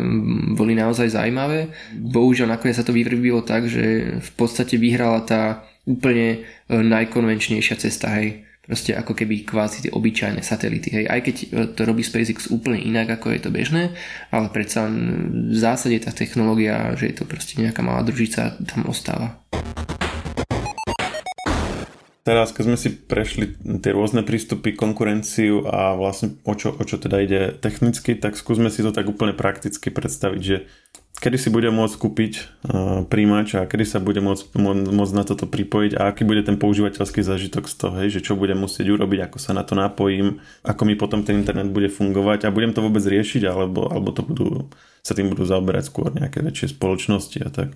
boli 0.55 0.75
naozaj 0.75 1.15
zaujímavé. 1.15 1.71
Bohužiaľ 1.95 2.59
nakoniec 2.59 2.75
sa 2.75 2.83
to 2.83 2.91
vyvrbilo 2.91 3.47
tak, 3.47 3.71
že 3.71 4.19
v 4.19 4.31
podstate 4.35 4.75
vyhrala 4.75 5.23
tá 5.23 5.63
úplne 5.87 6.43
e, 6.67 6.75
najkonvenčnejšia 6.75 7.75
cesta, 7.79 8.11
hej. 8.19 8.43
Proste 8.69 8.93
ako 8.93 9.17
keby 9.17 9.47
kvázi 9.47 9.87
tie 9.87 9.91
obyčajné 9.95 10.43
satelity, 10.43 10.89
hej. 10.91 11.05
Aj 11.07 11.23
keď 11.23 11.35
e, 11.39 11.47
to 11.71 11.81
robí 11.87 12.03
SpaceX 12.03 12.51
úplne 12.51 12.83
inak, 12.83 13.07
ako 13.07 13.31
je 13.31 13.39
to 13.39 13.49
bežné, 13.55 13.95
ale 14.35 14.51
predsa 14.51 14.91
v 14.91 15.55
zásade 15.55 15.95
tá 16.03 16.11
technológia, 16.11 16.91
že 16.99 17.07
je 17.07 17.15
to 17.15 17.23
proste 17.23 17.55
nejaká 17.55 17.79
malá 17.79 18.03
družica, 18.03 18.59
tam 18.67 18.83
ostáva. 18.91 19.39
Teraz, 22.29 22.53
keď 22.53 22.63
sme 22.69 22.77
si 22.77 22.93
prešli 22.93 23.57
tie 23.81 23.89
rôzne 23.89 24.21
prístupy, 24.21 24.77
konkurenciu 24.77 25.65
a 25.65 25.97
vlastne 25.97 26.37
o 26.45 26.53
čo, 26.53 26.69
o 26.77 26.83
čo 26.85 27.01
teda 27.01 27.25
ide 27.25 27.57
technicky, 27.57 28.13
tak 28.13 28.37
skúsme 28.37 28.69
si 28.69 28.85
to 28.85 28.93
tak 28.93 29.09
úplne 29.09 29.33
prakticky 29.33 29.89
predstaviť, 29.89 30.37
že 30.37 30.69
kedy 31.25 31.41
si 31.41 31.49
bude 31.49 31.73
môcť 31.73 31.95
kúpiť 31.97 32.33
uh, 32.37 33.01
príjimač 33.09 33.57
a 33.57 33.65
kedy 33.65 33.81
sa 33.81 33.97
bude 33.97 34.21
môcť, 34.21 34.45
môcť 34.93 35.13
na 35.17 35.25
toto 35.25 35.49
pripojiť 35.49 35.97
a 35.97 36.13
aký 36.13 36.21
bude 36.21 36.45
ten 36.45 36.61
používateľský 36.61 37.25
zážitok 37.25 37.65
z 37.65 37.73
toho, 37.81 37.93
hej, 37.97 38.21
že 38.21 38.21
čo 38.21 38.37
budem 38.37 38.61
musieť 38.61 38.93
urobiť, 38.93 39.25
ako 39.25 39.37
sa 39.41 39.57
na 39.57 39.65
to 39.65 39.73
napojím, 39.73 40.37
ako 40.61 40.85
mi 40.85 40.93
potom 40.93 41.25
ten 41.25 41.41
internet 41.41 41.73
bude 41.73 41.89
fungovať 41.89 42.45
a 42.45 42.53
budem 42.53 42.77
to 42.77 42.85
vôbec 42.85 43.01
riešiť, 43.01 43.41
alebo, 43.49 43.89
alebo 43.89 44.13
to 44.13 44.21
budú, 44.21 44.69
sa 45.01 45.17
tým 45.17 45.33
budú 45.33 45.49
zaoberať 45.49 45.89
skôr 45.89 46.13
nejaké 46.13 46.45
väčšie 46.45 46.77
spoločnosti 46.77 47.41
a 47.41 47.49
tak. 47.49 47.73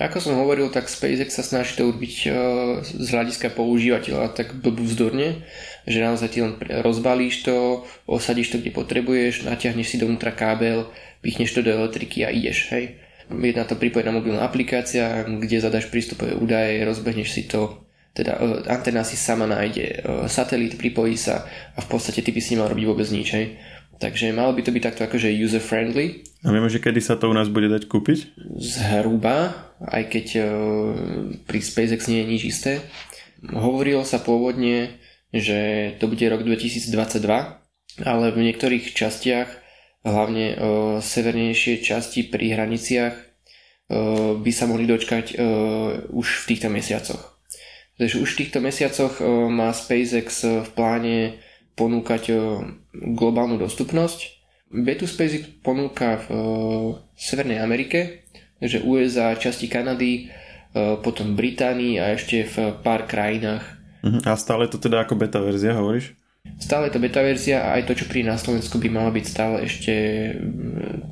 Ako 0.00 0.24
som 0.24 0.40
hovoril, 0.40 0.72
tak 0.72 0.88
SpaceX 0.88 1.36
sa 1.36 1.44
snaží 1.44 1.76
to 1.76 1.92
urobiť 1.92 2.16
e, 2.24 2.28
z 2.80 3.08
hľadiska 3.12 3.52
používateľa 3.52 4.32
tak 4.32 4.56
vzdorne, 4.64 5.44
že 5.84 6.00
naozaj 6.00 6.28
ty 6.32 6.38
len 6.40 6.56
rozbalíš 6.56 7.44
to, 7.44 7.84
osadíš 8.08 8.56
to, 8.56 8.56
kde 8.56 8.72
potrebuješ, 8.72 9.44
natiahneš 9.44 9.92
si 9.92 10.00
dovnútra 10.00 10.32
kábel, 10.32 10.88
pichneš 11.20 11.52
to 11.52 11.60
do 11.60 11.76
elektriky 11.76 12.24
a 12.24 12.32
ideš, 12.32 12.72
hej. 12.72 12.96
Je 13.28 13.52
na 13.52 13.68
to 13.68 13.76
pripojená 13.76 14.16
mobilná 14.16 14.48
aplikácia, 14.48 15.28
kde 15.28 15.60
zadaš 15.60 15.92
prístupové 15.92 16.40
údaje, 16.40 16.88
rozbehneš 16.88 17.28
si 17.28 17.42
to, 17.44 17.84
teda 18.16 18.32
e, 18.40 18.44
antena 18.72 19.04
si 19.04 19.20
sama 19.20 19.44
nájde 19.44 19.84
e, 19.84 19.96
satelit, 20.24 20.80
pripojí 20.80 21.20
sa 21.20 21.44
a 21.76 21.84
v 21.84 21.88
podstate 21.92 22.24
ty 22.24 22.32
by 22.32 22.40
si 22.40 22.56
nemal 22.56 22.72
robiť 22.72 22.86
vôbec 22.88 23.08
nič, 23.12 23.28
hej. 23.36 23.60
Takže 24.02 24.34
malo 24.34 24.50
by 24.50 24.66
to 24.66 24.74
byť 24.74 24.82
takto 24.82 25.02
akože 25.06 25.30
user-friendly. 25.30 26.26
A 26.42 26.50
vieme, 26.50 26.66
že 26.66 26.82
kedy 26.82 26.98
sa 26.98 27.14
to 27.14 27.30
u 27.30 27.34
nás 27.38 27.46
bude 27.46 27.70
dať 27.70 27.86
kúpiť? 27.86 28.34
Zhruba, 28.58 29.54
aj 29.78 30.10
keď 30.10 30.26
uh, 30.42 30.46
pri 31.46 31.62
SpaceX 31.62 32.10
nie 32.10 32.26
je 32.26 32.26
nič 32.26 32.42
isté. 32.50 32.72
Hovorilo 33.46 34.02
sa 34.02 34.18
pôvodne, 34.18 34.98
že 35.30 35.94
to 36.02 36.10
bude 36.10 36.26
rok 36.26 36.42
2022, 36.42 36.90
ale 38.02 38.26
v 38.34 38.42
niektorých 38.42 38.90
častiach, 38.90 39.62
hlavne 40.02 40.46
uh, 40.50 40.56
severnejšie 40.98 41.86
časti 41.86 42.26
pri 42.26 42.58
hraniciach, 42.58 43.14
uh, 43.14 44.34
by 44.34 44.50
sa 44.50 44.66
mohli 44.66 44.90
dočkať 44.90 45.38
už 46.10 46.26
v 46.42 46.44
týchto 46.50 46.74
mesiacoch. 46.74 47.38
Takže 48.02 48.18
už 48.18 48.34
v 48.34 48.38
týchto 48.42 48.58
mesiacoch 48.58 49.22
má 49.46 49.70
SpaceX 49.70 50.42
v 50.42 50.68
pláne 50.74 51.38
ponúkať 51.76 52.22
e, 52.30 52.34
globálnu 53.16 53.56
dostupnosť. 53.56 54.42
Betu 54.72 55.04
SpaceX 55.04 55.48
ponúka 55.60 56.20
v 56.24 56.26
e, 56.28 56.36
Severnej 57.16 57.60
Amerike, 57.60 58.28
takže 58.60 58.84
USA, 58.84 59.36
časti 59.36 59.68
Kanady, 59.68 60.12
e, 60.16 60.96
potom 61.00 61.36
Británii 61.36 62.00
a 62.00 62.16
ešte 62.16 62.48
v 62.48 62.56
pár 62.80 63.08
krajinách. 63.08 63.64
Mhm. 64.04 64.26
A 64.26 64.36
stále 64.36 64.68
to 64.68 64.76
teda 64.76 65.04
ako 65.04 65.16
beta 65.16 65.40
verzia, 65.40 65.76
hovoríš? 65.76 66.16
Stále 66.58 66.90
je 66.90 66.98
to 66.98 67.04
beta 67.04 67.22
verzia 67.22 67.62
a 67.62 67.78
aj 67.78 67.86
to, 67.86 68.02
čo 68.02 68.10
príde 68.10 68.26
na 68.26 68.38
Slovensku, 68.38 68.74
by 68.82 68.90
mala 68.90 69.14
byť 69.14 69.24
stále 69.26 69.62
ešte 69.62 69.94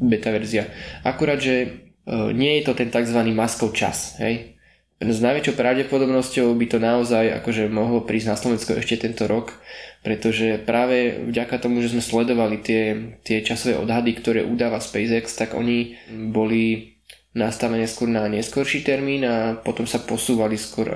beta 0.03 0.35
verzia. 0.35 0.67
Akurát, 1.07 1.39
že 1.39 1.87
nie 2.35 2.59
je 2.59 2.67
to 2.67 2.75
ten 2.75 2.91
tzv. 2.91 3.15
maskov 3.31 3.71
čas. 3.71 4.19
Hej? 4.19 4.59
S 5.01 5.25
najväčšou 5.25 5.57
pravdepodobnosťou 5.57 6.53
by 6.53 6.67
to 6.69 6.77
naozaj 6.77 7.41
akože 7.41 7.73
mohlo 7.73 8.05
prísť 8.05 8.29
na 8.29 8.37
Slovensko 8.37 8.77
ešte 8.77 9.01
tento 9.01 9.25
rok, 9.25 9.57
pretože 10.05 10.61
práve 10.61 11.25
vďaka 11.25 11.57
tomu, 11.57 11.81
že 11.81 11.97
sme 11.97 12.05
sledovali 12.05 12.61
tie, 12.61 13.17
tie 13.25 13.41
časové 13.41 13.81
odhady, 13.81 14.13
ktoré 14.21 14.41
udáva 14.45 14.77
SpaceX, 14.77 15.41
tak 15.41 15.57
oni 15.57 15.97
boli 16.29 16.97
nastavené 17.33 17.89
skôr 17.89 18.13
na 18.13 18.29
neskorší 18.29 18.85
termín 18.85 19.25
a 19.25 19.57
potom 19.57 19.89
sa 19.89 20.05
posúvali 20.05 20.61
skôr 20.61 20.93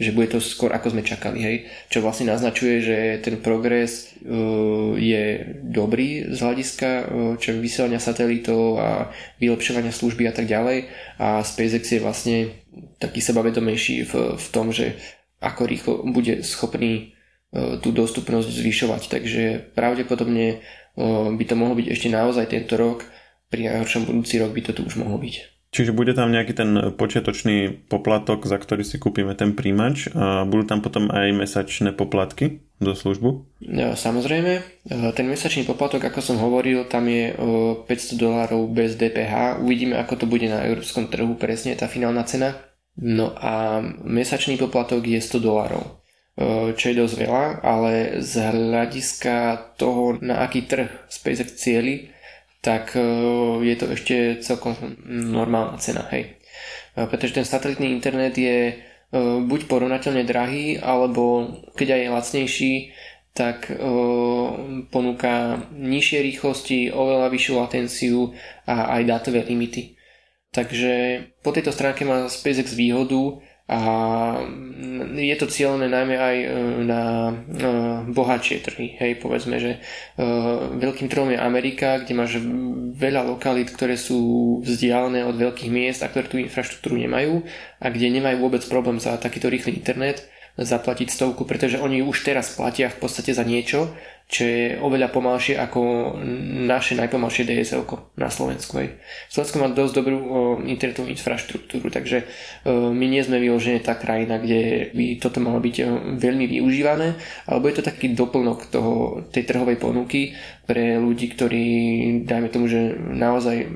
že 0.00 0.16
bude 0.16 0.32
to 0.32 0.40
skôr 0.40 0.72
ako 0.72 0.96
sme 0.96 1.04
čakali, 1.04 1.38
hej. 1.44 1.56
Čo 1.92 2.00
vlastne 2.00 2.32
naznačuje, 2.32 2.80
že 2.80 2.96
ten 3.20 3.36
progres 3.36 4.16
uh, 4.24 4.96
je 4.96 5.44
dobrý 5.60 6.32
z 6.32 6.38
hľadiska 6.40 6.88
uh, 6.88 7.04
čo 7.36 7.52
vysielania 7.60 8.00
satelitov 8.00 8.80
a 8.80 9.12
vylepšovania 9.36 9.92
služby 9.92 10.24
a 10.24 10.32
tak 10.32 10.48
ďalej 10.48 10.88
a 11.20 11.44
SpaceX 11.44 11.84
je 11.92 12.00
vlastne 12.00 12.36
taký 12.96 13.20
sebavedomejší 13.20 14.08
v, 14.08 14.12
v 14.40 14.46
tom, 14.48 14.72
že 14.72 14.96
ako 15.44 15.62
rýchlo 15.68 15.92
bude 16.08 16.40
schopný 16.48 17.12
uh, 17.52 17.76
tú 17.76 17.92
dostupnosť 17.92 18.48
zvyšovať. 18.48 19.02
Takže 19.12 19.44
pravdepodobne 19.76 20.64
by 21.38 21.44
to 21.46 21.54
mohlo 21.54 21.78
byť 21.78 21.86
ešte 21.86 22.08
naozaj 22.10 22.50
tento 22.50 22.74
rok, 22.74 23.06
pri 23.50 23.66
najhoršom 23.66 24.10
budúci 24.10 24.42
rok 24.42 24.52
by 24.52 24.62
to 24.62 24.72
tu 24.74 24.82
už 24.84 24.98
mohlo 25.00 25.16
byť. 25.22 25.59
Čiže 25.70 25.94
bude 25.94 26.10
tam 26.18 26.34
nejaký 26.34 26.52
ten 26.58 26.70
počiatočný 26.98 27.86
poplatok, 27.86 28.42
za 28.42 28.58
ktorý 28.58 28.82
si 28.82 28.98
kúpime 28.98 29.38
ten 29.38 29.54
príjimač 29.54 30.10
a 30.10 30.42
budú 30.42 30.66
tam 30.66 30.82
potom 30.82 31.06
aj 31.14 31.30
mesačné 31.30 31.94
poplatky 31.94 32.66
do 32.82 32.90
službu? 32.90 33.46
No, 33.70 33.94
samozrejme, 33.94 34.52
e, 34.58 34.62
ten 35.14 35.30
mesačný 35.30 35.62
poplatok, 35.62 36.10
ako 36.10 36.18
som 36.18 36.42
hovoril, 36.42 36.90
tam 36.90 37.06
je 37.06 37.30
500 37.86 37.86
dolárov 38.18 38.66
bez 38.66 38.98
DPH. 38.98 39.62
Uvidíme, 39.62 39.94
ako 40.02 40.14
to 40.18 40.26
bude 40.26 40.50
na 40.50 40.66
európskom 40.66 41.06
trhu 41.06 41.38
presne 41.38 41.78
tá 41.78 41.86
finálna 41.86 42.26
cena. 42.26 42.58
No 42.98 43.30
a 43.38 43.78
mesačný 44.02 44.58
poplatok 44.58 45.06
je 45.06 45.22
100 45.22 45.38
dolárov 45.38 46.02
e, 46.34 46.74
čo 46.74 46.84
je 46.90 46.98
dosť 46.98 47.14
veľa, 47.14 47.44
ale 47.62 48.18
z 48.18 48.42
hľadiska 48.42 49.34
toho, 49.78 50.18
na 50.18 50.42
aký 50.42 50.66
trh 50.66 50.90
SpaceX 51.06 51.54
cieli, 51.54 52.10
tak 52.60 52.96
e, 52.96 53.00
je 53.64 53.74
to 53.76 53.86
ešte 53.92 54.16
celkom 54.44 54.76
normálna 55.08 55.80
cena, 55.80 56.04
hej. 56.12 56.36
E, 56.94 57.08
pretože 57.08 57.36
ten 57.36 57.48
satelitný 57.48 57.88
internet 57.88 58.36
je 58.36 58.58
e, 58.68 58.74
buď 59.40 59.60
porovnateľne 59.64 60.28
drahý, 60.28 60.76
alebo 60.76 61.56
keď 61.72 61.96
aj 61.96 62.00
je 62.00 62.14
lacnejší, 62.14 62.74
tak 63.30 63.70
ponúka 64.90 65.62
nižšie 65.70 66.18
rýchlosti, 66.18 66.90
oveľa 66.90 67.30
vyššiu 67.30 67.54
latenciu 67.62 68.34
a 68.66 68.98
aj 68.98 69.02
dátové 69.06 69.46
limity. 69.46 69.94
Takže 70.50 71.24
po 71.38 71.54
tejto 71.54 71.70
stránke 71.70 72.02
má 72.02 72.26
SpaceX 72.26 72.74
výhodu, 72.74 73.38
a 73.70 73.80
je 75.14 75.36
to 75.38 75.46
cieľené 75.46 75.86
najmä 75.86 76.18
aj 76.18 76.36
e, 76.42 76.46
na 76.82 77.02
e, 77.30 77.32
bohatšie 78.10 78.66
trhy. 78.66 78.98
Hej, 78.98 79.22
povedzme, 79.22 79.62
že 79.62 79.78
e, 79.78 80.26
veľkým 80.74 81.06
trhom 81.06 81.30
je 81.30 81.38
Amerika, 81.38 82.02
kde 82.02 82.18
máš 82.18 82.42
veľa 82.98 83.30
lokalít, 83.30 83.70
ktoré 83.70 83.94
sú 83.94 84.58
vzdialené 84.66 85.22
od 85.22 85.38
veľkých 85.38 85.70
miest 85.70 86.02
a 86.02 86.10
ktoré 86.10 86.26
tú 86.26 86.42
infraštruktúru 86.42 86.98
nemajú 86.98 87.46
a 87.78 87.86
kde 87.94 88.10
nemajú 88.10 88.42
vôbec 88.42 88.66
problém 88.66 88.98
za 88.98 89.14
takýto 89.22 89.46
rýchly 89.46 89.78
internet 89.78 90.26
zaplatiť 90.60 91.08
stovku, 91.08 91.48
pretože 91.48 91.80
oni 91.80 92.04
už 92.04 92.20
teraz 92.20 92.52
platia 92.52 92.92
v 92.92 93.00
podstate 93.00 93.32
za 93.32 93.40
niečo, 93.48 93.88
čo 94.30 94.46
je 94.46 94.78
oveľa 94.78 95.10
pomalšie 95.10 95.58
ako 95.58 96.14
naše 96.70 96.94
najpomalšie 96.94 97.48
DSL 97.50 97.82
na 98.14 98.30
Slovensku. 98.30 98.78
Aj. 98.78 98.86
Slovensko 99.26 99.56
má 99.58 99.66
dosť 99.74 99.94
dobrú 99.96 100.18
o, 100.22 100.38
internetovú 100.62 101.10
infraštruktúru, 101.10 101.90
takže 101.90 102.30
my 102.70 103.06
nie 103.10 103.26
sme 103.26 103.42
vyložené 103.42 103.82
tá 103.82 103.98
krajina, 103.98 104.38
kde 104.38 104.94
by 104.94 105.18
toto 105.18 105.42
malo 105.42 105.58
byť 105.58 105.76
veľmi 106.22 106.46
využívané, 106.46 107.18
alebo 107.50 107.66
je 107.66 107.82
to 107.82 107.88
taký 107.90 108.14
doplnok 108.14 108.70
toho, 108.70 109.26
tej 109.34 109.50
trhovej 109.50 109.82
ponuky 109.82 110.38
pre 110.62 111.02
ľudí, 111.02 111.34
ktorí, 111.34 111.66
dajme 112.22 112.54
tomu, 112.54 112.70
že 112.70 112.94
naozaj 113.00 113.66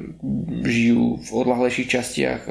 žijú 0.63 1.19
v 1.19 1.29
odlahlejších 1.35 1.91
častiach 1.91 2.47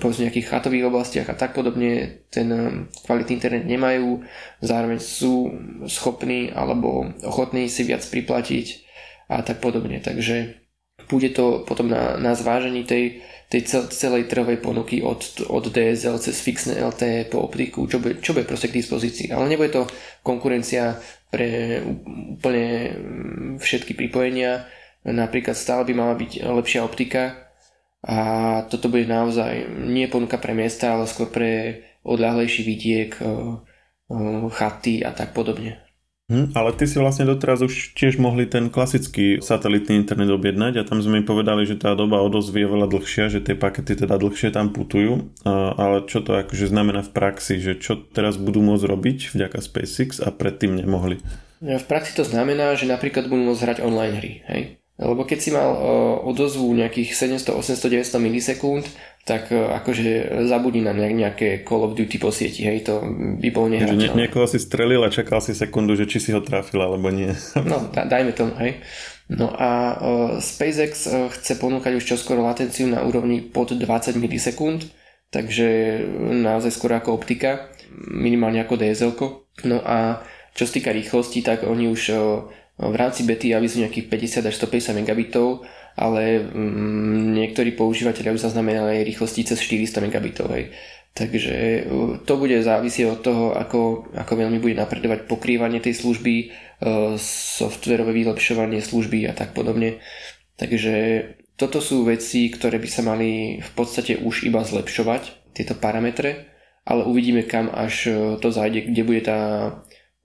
povedzme 0.00 0.32
nejakých 0.32 0.48
chatových 0.48 0.88
oblastiach 0.88 1.28
a 1.28 1.36
tak 1.36 1.52
podobne 1.52 2.24
ten 2.32 2.48
eh, 2.48 2.64
kvalitný 3.04 3.32
internet 3.36 3.64
nemajú, 3.68 4.24
zároveň 4.64 4.98
sú 4.98 5.52
schopní 5.84 6.48
alebo 6.48 7.12
ochotní 7.20 7.68
si 7.68 7.84
viac 7.84 8.00
priplatiť 8.00 8.66
a 9.28 9.44
tak 9.44 9.60
podobne. 9.60 10.00
Takže 10.00 10.56
bude 11.08 11.28
to 11.36 11.68
potom 11.68 11.92
na, 11.92 12.16
na 12.16 12.32
zvážení 12.32 12.88
tej, 12.88 13.20
tej 13.52 13.68
celej 13.92 14.32
trhovej 14.32 14.64
ponuky 14.64 15.04
od, 15.04 15.44
od 15.52 15.64
DSL 15.68 16.16
cez 16.16 16.40
fixné 16.40 16.80
LTE 16.80 17.28
po 17.28 17.44
optiku, 17.44 17.84
čo 17.84 18.00
bude, 18.00 18.24
čo 18.24 18.32
bude 18.32 18.48
proste 18.48 18.72
k 18.72 18.80
dispozícii. 18.80 19.28
Ale 19.28 19.52
nebude 19.52 19.72
to 19.72 19.84
konkurencia 20.24 20.96
pre 21.28 21.80
úplne 22.38 22.96
všetky 23.60 23.92
pripojenia. 23.92 24.64
Napríklad 25.04 25.58
stále 25.58 25.84
by 25.84 25.92
mala 25.92 26.14
byť 26.16 26.44
lepšia 26.44 26.80
optika 26.86 27.51
a 28.02 28.18
toto 28.66 28.90
bude 28.90 29.06
naozaj 29.06 29.70
nie 29.86 30.10
ponuka 30.10 30.38
pre 30.38 30.58
miesta, 30.58 30.98
ale 30.98 31.06
skôr 31.06 31.30
pre 31.30 31.82
odľahlejší 32.02 32.62
vidiek, 32.66 33.14
chaty 34.50 35.06
a 35.06 35.14
tak 35.14 35.32
podobne. 35.32 35.78
Hm, 36.32 36.56
ale 36.56 36.72
ty 36.72 36.88
si 36.88 36.96
vlastne 36.96 37.28
doteraz 37.28 37.60
už 37.60 37.92
tiež 37.92 38.16
mohli 38.16 38.48
ten 38.48 38.72
klasický 38.72 39.44
satelitný 39.44 40.00
internet 40.00 40.32
objednať 40.32 40.80
a 40.80 40.86
tam 40.86 41.02
sme 41.04 41.20
im 41.20 41.26
povedali, 41.28 41.68
že 41.68 41.76
tá 41.76 41.92
doba 41.92 42.24
odozvy 42.24 42.64
je 42.64 42.72
veľa 42.72 42.86
dlhšia, 42.88 43.24
že 43.28 43.44
tie 43.44 43.52
pakety 43.52 43.98
teda 43.98 44.16
dlhšie 44.16 44.48
tam 44.54 44.72
putujú, 44.72 45.28
a, 45.44 45.76
ale 45.76 46.08
čo 46.08 46.24
to 46.24 46.32
akože 46.40 46.72
znamená 46.72 47.04
v 47.04 47.12
praxi, 47.12 47.60
že 47.60 47.76
čo 47.76 48.00
teraz 48.00 48.40
budú 48.40 48.64
môcť 48.64 48.84
robiť 48.86 49.18
vďaka 49.34 49.58
SpaceX 49.60 50.24
a 50.24 50.32
predtým 50.32 50.78
nemohli? 50.78 51.20
V 51.62 51.84
praxi 51.84 52.16
to 52.16 52.24
znamená, 52.24 52.74
že 52.80 52.88
napríklad 52.88 53.28
budú 53.28 53.52
môcť 53.52 53.62
hrať 53.62 53.78
online 53.84 54.14
hry, 54.16 54.32
hej? 54.48 54.62
Lebo 55.00 55.24
keď 55.24 55.38
si 55.40 55.50
mal 55.50 55.72
odozvu 56.20 56.68
nejakých 56.76 57.16
700, 57.40 57.56
800, 57.56 58.12
900 58.12 58.20
milisekúnd, 58.20 58.84
tak 59.22 59.54
e, 59.54 59.56
akože 59.56 60.42
zabudni 60.50 60.82
na 60.82 60.92
nejaké 60.92 61.62
Call 61.62 61.86
of 61.86 61.94
Duty 61.94 62.18
po 62.18 62.34
sieti, 62.34 62.66
hej, 62.66 62.82
to 62.82 62.98
by 63.38 63.48
bolo 63.54 63.70
nehrateľné. 63.70 64.12
Nie, 64.12 64.26
niekoho 64.26 64.50
si 64.50 64.58
strelil 64.58 64.98
a 65.06 65.14
čakal 65.14 65.38
si 65.38 65.54
sekundu, 65.54 65.94
že 65.94 66.10
či 66.10 66.18
si 66.18 66.30
ho 66.34 66.42
trafil 66.42 66.82
alebo 66.82 67.08
nie. 67.08 67.30
No, 67.70 67.88
da, 67.94 68.04
dajme 68.04 68.34
tomu, 68.34 68.52
hej. 68.58 68.82
No 69.32 69.48
a 69.54 69.96
uh, 69.96 70.30
SpaceX 70.42 71.08
chce 71.08 71.56
ponúkať 71.56 71.96
už 71.96 72.04
čoskoro 72.04 72.42
latenciu 72.44 72.90
na 72.90 73.00
úrovni 73.06 73.40
pod 73.40 73.72
20 73.72 74.18
milisekúnd, 74.18 74.90
takže 75.32 76.02
naozaj 76.42 76.74
skoro 76.74 76.98
ako 76.98 77.16
optika, 77.16 77.72
minimálne 77.96 78.60
ako 78.60 78.76
DSL. 78.76 79.14
No 79.64 79.80
a 79.80 80.20
čo 80.52 80.68
sa 80.68 80.72
týka 80.74 80.92
rýchlosti, 80.92 81.40
tak 81.40 81.64
oni 81.64 81.88
už 81.88 82.02
v 82.80 82.96
rámci 82.96 83.28
bety 83.28 83.52
avizujú 83.52 83.84
nejakých 83.84 84.08
50 84.42 84.48
až 84.48 84.54
150 84.56 84.96
megabitov, 84.96 85.68
ale 85.92 86.40
mm, 86.40 87.36
niektorí 87.36 87.76
používateľia 87.76 88.32
už 88.32 88.48
zaznamenali 88.48 89.04
rýchlosti 89.04 89.44
cez 89.44 89.60
400 89.60 90.00
megabitov. 90.00 90.48
Hej. 90.56 90.72
Takže 91.12 91.84
to 92.24 92.32
bude 92.40 92.56
závisieť 92.64 93.06
od 93.12 93.20
toho, 93.20 93.44
ako, 93.52 94.08
ako 94.16 94.32
veľmi 94.32 94.56
bude 94.56 94.72
napredovať 94.80 95.28
pokrývanie 95.28 95.84
tej 95.84 96.00
služby, 96.00 96.34
uh, 96.48 97.20
softverové 97.20 98.16
vylepšovanie 98.16 98.80
služby 98.80 99.28
a 99.28 99.36
tak 99.36 99.52
podobne. 99.52 100.00
Takže 100.56 100.92
toto 101.60 101.84
sú 101.84 102.08
veci, 102.08 102.48
ktoré 102.48 102.80
by 102.80 102.88
sa 102.88 103.04
mali 103.04 103.60
v 103.60 103.70
podstate 103.76 104.24
už 104.24 104.48
iba 104.48 104.64
zlepšovať, 104.64 105.52
tieto 105.52 105.76
parametre, 105.76 106.48
ale 106.88 107.04
uvidíme 107.04 107.44
kam 107.44 107.68
až 107.68 108.08
uh, 108.08 108.16
to 108.40 108.48
zajde, 108.48 108.88
kde 108.88 109.02
bude 109.04 109.20
tá, 109.20 109.40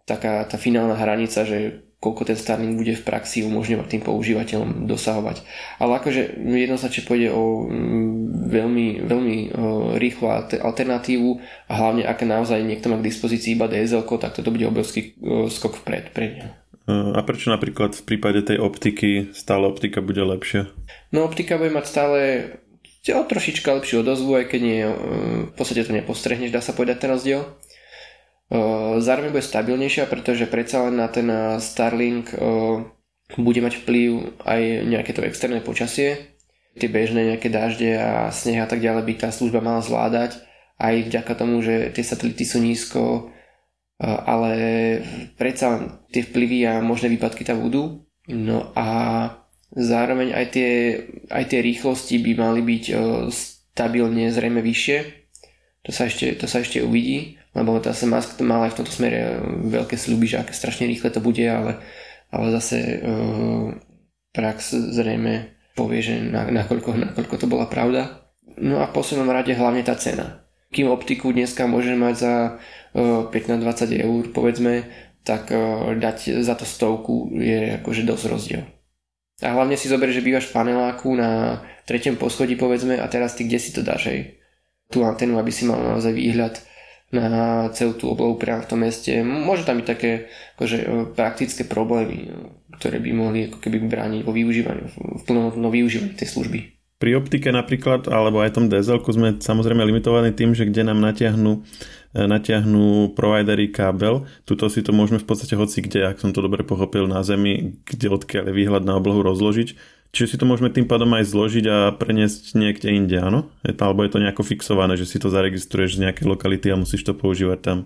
taká 0.08 0.48
tá 0.48 0.56
finálna 0.56 0.96
hranica, 0.96 1.44
že 1.44 1.87
koľko 1.98 2.30
ten 2.30 2.38
Starlink 2.38 2.78
bude 2.78 2.94
v 2.94 3.06
praxi 3.06 3.42
umožňovať 3.42 3.88
tým 3.90 4.04
používateľom 4.06 4.86
dosahovať. 4.86 5.42
Ale 5.82 5.98
akože 5.98 6.38
jednoznačne 6.38 7.02
pôjde 7.10 7.30
o 7.34 7.66
mm, 7.66 8.48
veľmi, 8.54 8.88
veľmi 9.02 9.36
rýchlu 9.98 10.26
alternatívu 10.62 11.30
a 11.68 11.74
hlavne 11.74 12.06
ak 12.06 12.22
naozaj 12.22 12.62
niekto 12.62 12.94
má 12.94 13.02
k 13.02 13.10
dispozícii 13.10 13.58
iba 13.58 13.66
DSL, 13.66 14.06
tak 14.22 14.38
toto 14.38 14.54
bude 14.54 14.70
obrovský 14.70 15.18
skok 15.50 15.82
vpred 15.82 16.14
pre 16.14 16.26
neho. 16.38 16.52
A 16.88 17.20
prečo 17.28 17.52
napríklad 17.52 18.00
v 18.00 18.06
prípade 18.08 18.48
tej 18.48 18.64
optiky 18.64 19.36
stále 19.36 19.68
optika 19.68 20.00
bude 20.00 20.24
lepšia? 20.24 20.72
No 21.12 21.28
optika 21.28 21.60
bude 21.60 21.76
mať 21.76 21.84
stále 21.84 22.20
o 23.12 23.24
trošička 23.28 23.72
lepšiu 23.76 24.04
odozvu, 24.04 24.40
aj 24.40 24.46
keď 24.52 24.62
nie, 24.64 24.82
v 25.48 25.54
podstate 25.56 25.84
to 25.84 25.96
nepostrehneš, 25.96 26.52
dá 26.52 26.60
sa 26.60 26.76
povedať 26.76 27.04
ten 27.04 27.12
rozdiel. 27.12 27.44
Zároveň 28.98 29.36
bude 29.36 29.44
stabilnejšia, 29.44 30.08
pretože 30.08 30.48
predsa 30.48 30.88
len 30.88 31.04
na 31.04 31.12
ten 31.12 31.28
Starlink 31.60 32.32
bude 33.36 33.60
mať 33.60 33.84
vplyv 33.84 34.40
aj 34.48 34.62
nejaké 34.88 35.12
to 35.12 35.20
externé 35.28 35.60
počasie. 35.60 36.40
Tie 36.80 36.88
bežné 36.88 37.36
nejaké 37.36 37.52
dažde 37.52 38.00
a 38.00 38.32
sneh 38.32 38.64
a 38.64 38.70
tak 38.70 38.80
ďalej 38.80 39.04
by 39.04 39.14
tá 39.20 39.30
služba 39.34 39.60
mala 39.60 39.84
zvládať 39.84 40.40
aj 40.78 41.10
vďaka 41.10 41.34
tomu, 41.34 41.60
že 41.66 41.90
tie 41.90 42.06
satelity 42.06 42.46
sú 42.46 42.62
nízko, 42.62 43.34
ale 44.00 44.54
predsa 45.36 46.00
tie 46.14 46.22
vplyvy 46.22 46.70
a 46.70 46.74
možné 46.86 47.10
výpadky 47.18 47.42
tam 47.42 47.66
budú. 47.66 48.06
No 48.30 48.70
a 48.78 48.88
zároveň 49.74 50.38
aj 50.38 50.46
tie, 50.54 50.72
aj 51.34 51.44
tie 51.50 51.60
rýchlosti 51.66 52.22
by 52.22 52.32
mali 52.38 52.62
byť 52.62 52.84
stabilne 53.34 54.30
zrejme 54.30 54.62
vyššie. 54.62 54.98
To 55.90 55.90
sa 55.90 56.06
ešte, 56.06 56.38
to 56.38 56.46
sa 56.46 56.62
ešte 56.62 56.86
uvidí 56.86 57.37
lebo 57.58 57.82
zase 57.82 58.06
Musk 58.06 58.38
mal 58.46 58.70
aj 58.70 58.78
v 58.78 58.78
tomto 58.82 58.93
smere 58.93 59.41
veľké 59.65 59.98
sľuby, 59.98 60.30
že 60.30 60.46
aké 60.46 60.54
strašne 60.54 60.86
rýchle 60.86 61.10
to 61.10 61.17
bude, 61.17 61.41
ale, 61.41 61.82
ale 62.30 62.48
zase 62.54 63.02
uh, 63.02 63.74
prax 64.32 64.78
zrejme 64.93 65.58
povie, 65.74 66.06
že 66.06 66.22
na, 66.22 66.46
nakoľko, 66.54 66.89
nakoľko 67.12 67.36
to 67.41 67.48
bola 67.50 67.65
pravda. 67.65 68.30
No 68.62 68.82
a 68.82 68.89
v 68.89 68.96
poslednom 68.96 69.30
rade 69.30 69.54
hlavne 69.58 69.82
tá 69.82 69.98
cena. 69.98 70.46
Kým 70.70 70.93
optiku 70.93 71.34
dneska 71.34 71.65
môže 71.65 71.98
mať 71.98 72.15
za 72.15 72.34
uh, 72.93 73.26
15-20 73.34 74.06
eur, 74.06 74.24
povedzme, 74.30 74.86
tak 75.28 75.52
dať 76.00 76.39
za 76.39 76.56
to 76.56 76.63
stovku 76.63 77.36
je 77.36 77.76
akože 77.84 78.08
dosť 78.08 78.26
rozdiel. 78.32 78.63
A 79.43 79.54
hlavne 79.54 79.76
si 79.76 79.91
zober, 79.91 80.08
že 80.10 80.24
bývaš 80.24 80.48
v 80.50 80.56
paneláku 80.56 81.12
na 81.13 81.62
treťom 81.84 82.15
poschodí, 82.15 82.56
povedzme, 82.56 82.98
a 82.98 83.06
teraz 83.12 83.36
ty 83.38 83.43
kde 83.43 83.60
si 83.60 83.76
to 83.76 83.84
dáš, 83.84 84.10
hej? 84.10 84.39
Tú 84.88 85.04
antenu, 85.04 85.36
aby 85.36 85.52
si 85.52 85.67
mal 85.67 85.78
naozaj 85.78 86.15
výhľad 86.15 86.58
na 87.08 87.67
celú 87.72 87.96
tú 87.96 88.12
oblohu 88.12 88.36
priamo 88.36 88.67
v 88.67 88.70
tom 88.70 88.80
meste. 88.84 89.24
Môžu 89.24 89.63
tam 89.63 89.80
byť 89.80 89.88
také 89.88 90.28
akože, 90.60 90.78
e, 90.84 90.88
praktické 91.15 91.63
problémy, 91.63 92.17
e, 92.28 92.30
ktoré 92.76 93.00
by 93.00 93.12
mohli 93.15 93.48
ako 93.48 93.63
keby 93.63 93.88
brániť 93.88 94.22
vo 94.28 94.36
využívaní, 94.36 94.91
v 94.91 95.22
plnohodnotnom 95.24 95.72
využívaní 95.72 96.20
tej 96.20 96.36
služby. 96.36 96.60
Pri 96.98 97.13
optike 97.13 97.54
napríklad, 97.54 98.10
alebo 98.10 98.41
aj 98.41 98.58
tom 98.58 98.74
DSL 98.74 99.06
sme 99.06 99.38
samozrejme 99.38 99.86
limitovaní 99.86 100.34
tým, 100.34 100.58
že 100.58 100.65
kde 100.65 100.82
nám 100.84 101.00
natiahnu, 101.00 101.63
e, 102.12 102.20
natiahnu 102.28 103.15
providery 103.15 103.72
kábel. 103.72 104.28
Tuto 104.43 104.67
si 104.67 104.84
to 104.84 104.91
môžeme 104.91 105.22
v 105.22 105.28
podstate 105.30 105.56
hoci 105.56 105.80
kde, 105.86 106.12
ak 106.12 106.20
som 106.20 106.36
to 106.36 106.43
dobre 106.43 106.67
pochopil, 106.67 107.08
na 107.08 107.24
Zemi, 107.24 107.80
kde 107.88 108.12
odkiaľ 108.12 108.52
je 108.52 108.58
výhľad 108.58 108.84
na 108.84 109.00
oblohu 109.00 109.24
rozložiť 109.24 109.97
Čiže 110.15 110.36
si 110.36 110.39
to 110.39 110.48
môžeme 110.48 110.72
tým 110.72 110.88
pádom 110.88 111.12
aj 111.13 111.30
zložiť 111.30 111.65
a 111.67 111.78
preniesť 111.93 112.56
niekde 112.56 112.89
inde, 112.89 113.17
áno? 113.20 113.52
Je 113.62 113.76
to, 113.76 113.84
alebo 113.86 114.08
je 114.08 114.12
to 114.15 114.24
nejako 114.24 114.43
fixované, 114.48 114.96
že 114.96 115.06
si 115.06 115.20
to 115.20 115.28
zaregistruješ 115.28 116.00
z 116.00 116.08
nejakej 116.08 116.26
lokality 116.26 116.72
a 116.72 116.80
musíš 116.80 117.04
to 117.04 117.13
používať 117.13 117.60
tam? 117.60 117.78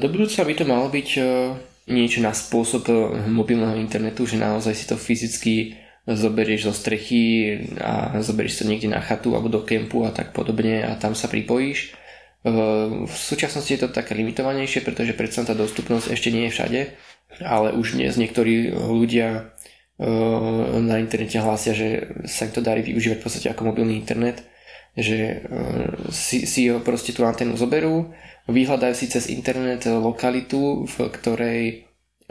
Do 0.00 0.08
budúca 0.08 0.40
by 0.44 0.54
to 0.56 0.64
malo 0.64 0.88
byť 0.88 1.08
e, 1.16 1.22
niečo 1.92 2.24
na 2.24 2.32
spôsob 2.32 2.88
e, 2.88 2.94
mobilného 3.28 3.76
internetu, 3.76 4.24
že 4.24 4.40
naozaj 4.40 4.72
si 4.72 4.88
to 4.88 4.96
fyzicky 4.96 5.76
zoberieš 6.08 6.72
zo 6.72 6.72
strechy 6.72 7.22
a 7.76 8.18
zoberieš 8.24 8.64
to 8.64 8.68
niekde 8.68 8.88
na 8.88 9.04
chatu 9.04 9.36
alebo 9.36 9.52
do 9.52 9.60
kempu 9.60 10.08
a 10.08 10.10
tak 10.10 10.32
podobne 10.32 10.80
a 10.80 10.96
tam 10.96 11.12
sa 11.12 11.28
pripojíš. 11.28 11.78
E, 11.82 12.48
v 13.04 13.16
súčasnosti 13.16 13.68
je 13.68 13.80
to 13.84 13.92
také 13.92 14.16
limitovanejšie, 14.16 14.80
pretože 14.80 15.12
predsa 15.12 15.44
tá 15.44 15.52
dostupnosť 15.52 16.08
ešte 16.08 16.32
nie 16.32 16.48
je 16.48 16.54
všade, 16.56 16.80
ale 17.44 17.76
už 17.76 18.00
dnes 18.00 18.16
niektorí 18.16 18.72
ľudia 18.72 19.52
na 20.80 20.96
internete 20.96 21.36
hlásia, 21.36 21.76
že 21.76 22.08
sa 22.24 22.48
im 22.48 22.52
to 22.56 22.64
darí 22.64 22.80
využívať 22.80 23.20
v 23.20 23.24
podstate 23.24 23.48
ako 23.52 23.68
mobilný 23.68 24.00
internet, 24.00 24.40
že 24.96 25.18
eh, 25.18 25.88
si, 26.08 26.48
si 26.48 26.72
proste 26.80 27.12
tú 27.12 27.28
anténu 27.28 27.54
zoberú, 27.60 28.08
vyhľadajú 28.48 28.94
si 28.96 29.12
cez 29.12 29.28
internet 29.28 29.84
lokalitu, 29.84 30.88
v 30.88 30.96
ktorej 31.12 31.60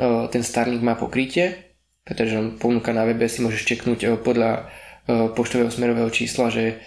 eh, 0.02 0.26
ten 0.34 0.42
Starlink 0.42 0.82
má 0.82 0.98
pokrytie, 0.98 1.78
pretože 2.02 2.42
on 2.42 2.58
ponúka 2.58 2.90
na 2.90 3.06
webe, 3.06 3.30
si 3.30 3.46
môžeš 3.46 3.70
čeknúť 3.70 4.26
podľa 4.26 4.66
poštového 5.10 5.74
smerového 5.74 6.10
čísla, 6.14 6.54
že 6.54 6.82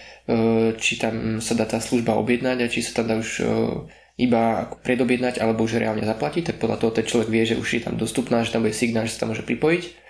či 0.79 0.95
tam 0.95 1.43
sa 1.43 1.55
dá 1.55 1.67
tá 1.67 1.79
služba 1.79 2.15
objednať 2.15 2.57
a 2.63 2.71
či 2.71 2.79
sa 2.83 2.99
tam 2.99 3.07
dá 3.07 3.15
už 3.19 3.43
iba 4.19 4.67
predobjednať 4.83 5.39
alebo 5.39 5.63
už 5.63 5.79
reálne 5.79 6.03
zaplatiť, 6.03 6.43
tak 6.51 6.59
podľa 6.59 6.79
toho 6.79 6.91
ten 6.91 7.07
človek 7.07 7.31
vie, 7.31 7.43
že 7.43 7.59
už 7.59 7.67
je 7.71 7.83
tam 7.83 7.95
dostupná, 7.95 8.43
že 8.43 8.51
tam 8.51 8.67
bude 8.67 8.75
signál, 8.75 9.07
že 9.07 9.15
sa 9.15 9.23
tam 9.23 9.35
môže 9.35 9.47
pripojiť 9.47 10.02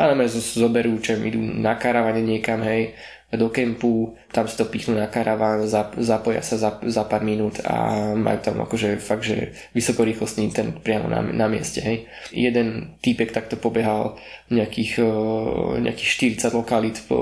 a 0.00 0.16
na 0.16 0.24
zoberú, 0.32 0.96
čo 1.04 1.12
idú 1.20 1.36
na 1.36 1.76
karavane 1.76 2.24
niekam, 2.24 2.64
hej, 2.64 2.96
do 3.30 3.46
kempu, 3.46 4.18
tam 4.34 4.50
si 4.50 4.58
to 4.58 4.66
pichnú 4.66 4.98
na 4.98 5.06
karaván, 5.06 5.62
zapoja 6.02 6.42
sa 6.42 6.56
za, 6.58 6.70
za 6.82 7.06
pár 7.06 7.22
minút 7.22 7.62
a 7.62 8.10
majú 8.18 8.38
tam 8.42 8.56
akože 8.66 8.98
fakt, 8.98 9.22
že 9.22 9.54
vysokorýchlostný 9.70 10.50
internet 10.50 10.82
priamo 10.82 11.06
na, 11.06 11.22
na 11.22 11.46
mieste, 11.46 11.78
hej. 11.78 12.10
Jeden 12.34 12.98
týpek 12.98 13.30
takto 13.30 13.54
pobehal 13.54 14.18
nejakých, 14.50 15.04
nejakých 15.78 16.40
40 16.42 16.58
lokalít 16.58 16.96
po, 17.06 17.20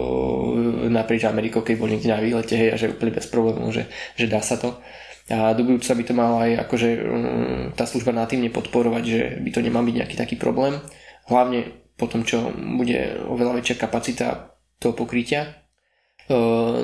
naprieč 0.88 1.28
Amerikou, 1.28 1.60
keď 1.60 1.74
bol 1.76 1.92
niekde 1.92 2.08
na 2.08 2.24
výlete, 2.24 2.56
hej, 2.56 2.72
a 2.72 2.80
že 2.80 2.94
úplne 2.94 3.12
bez 3.12 3.28
problémov, 3.28 3.68
že, 3.74 3.84
že 4.16 4.30
dá 4.32 4.40
sa 4.40 4.56
to. 4.56 4.80
A 5.28 5.52
do 5.52 5.60
budúca 5.60 5.92
by 5.92 6.04
to 6.08 6.14
malo 6.16 6.40
aj 6.40 6.64
akože 6.64 6.88
mm, 7.04 7.64
tá 7.76 7.84
služba 7.84 8.16
natívne 8.16 8.48
podporovať, 8.48 9.02
že 9.04 9.20
by 9.44 9.50
to 9.52 9.60
nemal 9.60 9.84
byť 9.84 9.96
nejaký 10.00 10.16
taký 10.16 10.40
problém. 10.40 10.80
Hlavne 11.28 11.87
po 11.98 12.06
tom, 12.06 12.22
čo 12.22 12.54
bude 12.54 13.18
oveľa 13.26 13.58
väčšia 13.58 13.76
kapacita 13.76 14.54
toho 14.78 14.94
pokrytia. 14.94 15.66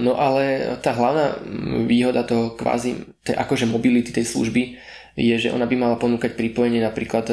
No 0.02 0.18
ale 0.18 0.76
tá 0.80 0.96
hlavná 0.96 1.38
výhoda 1.86 2.26
toho 2.26 2.58
kvázi, 2.58 2.96
tej 3.22 3.36
akože 3.38 3.70
mobility 3.70 4.10
tej 4.10 4.26
služby 4.26 4.74
je, 5.14 5.36
že 5.38 5.52
ona 5.54 5.68
by 5.68 5.76
mala 5.78 5.96
ponúkať 6.00 6.34
pripojenie 6.34 6.82
napríklad 6.82 7.30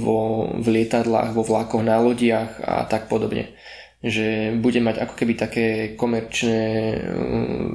vo, 0.00 0.48
v 0.56 0.66
lietadlách, 0.66 1.36
vo 1.36 1.44
vlakoch, 1.44 1.84
na 1.84 2.00
lodiach 2.00 2.62
a 2.64 2.88
tak 2.88 3.12
podobne. 3.12 3.52
Že 4.00 4.56
bude 4.62 4.80
mať 4.80 5.04
ako 5.04 5.14
keby 5.18 5.32
také 5.36 5.64
komerčné 5.98 6.96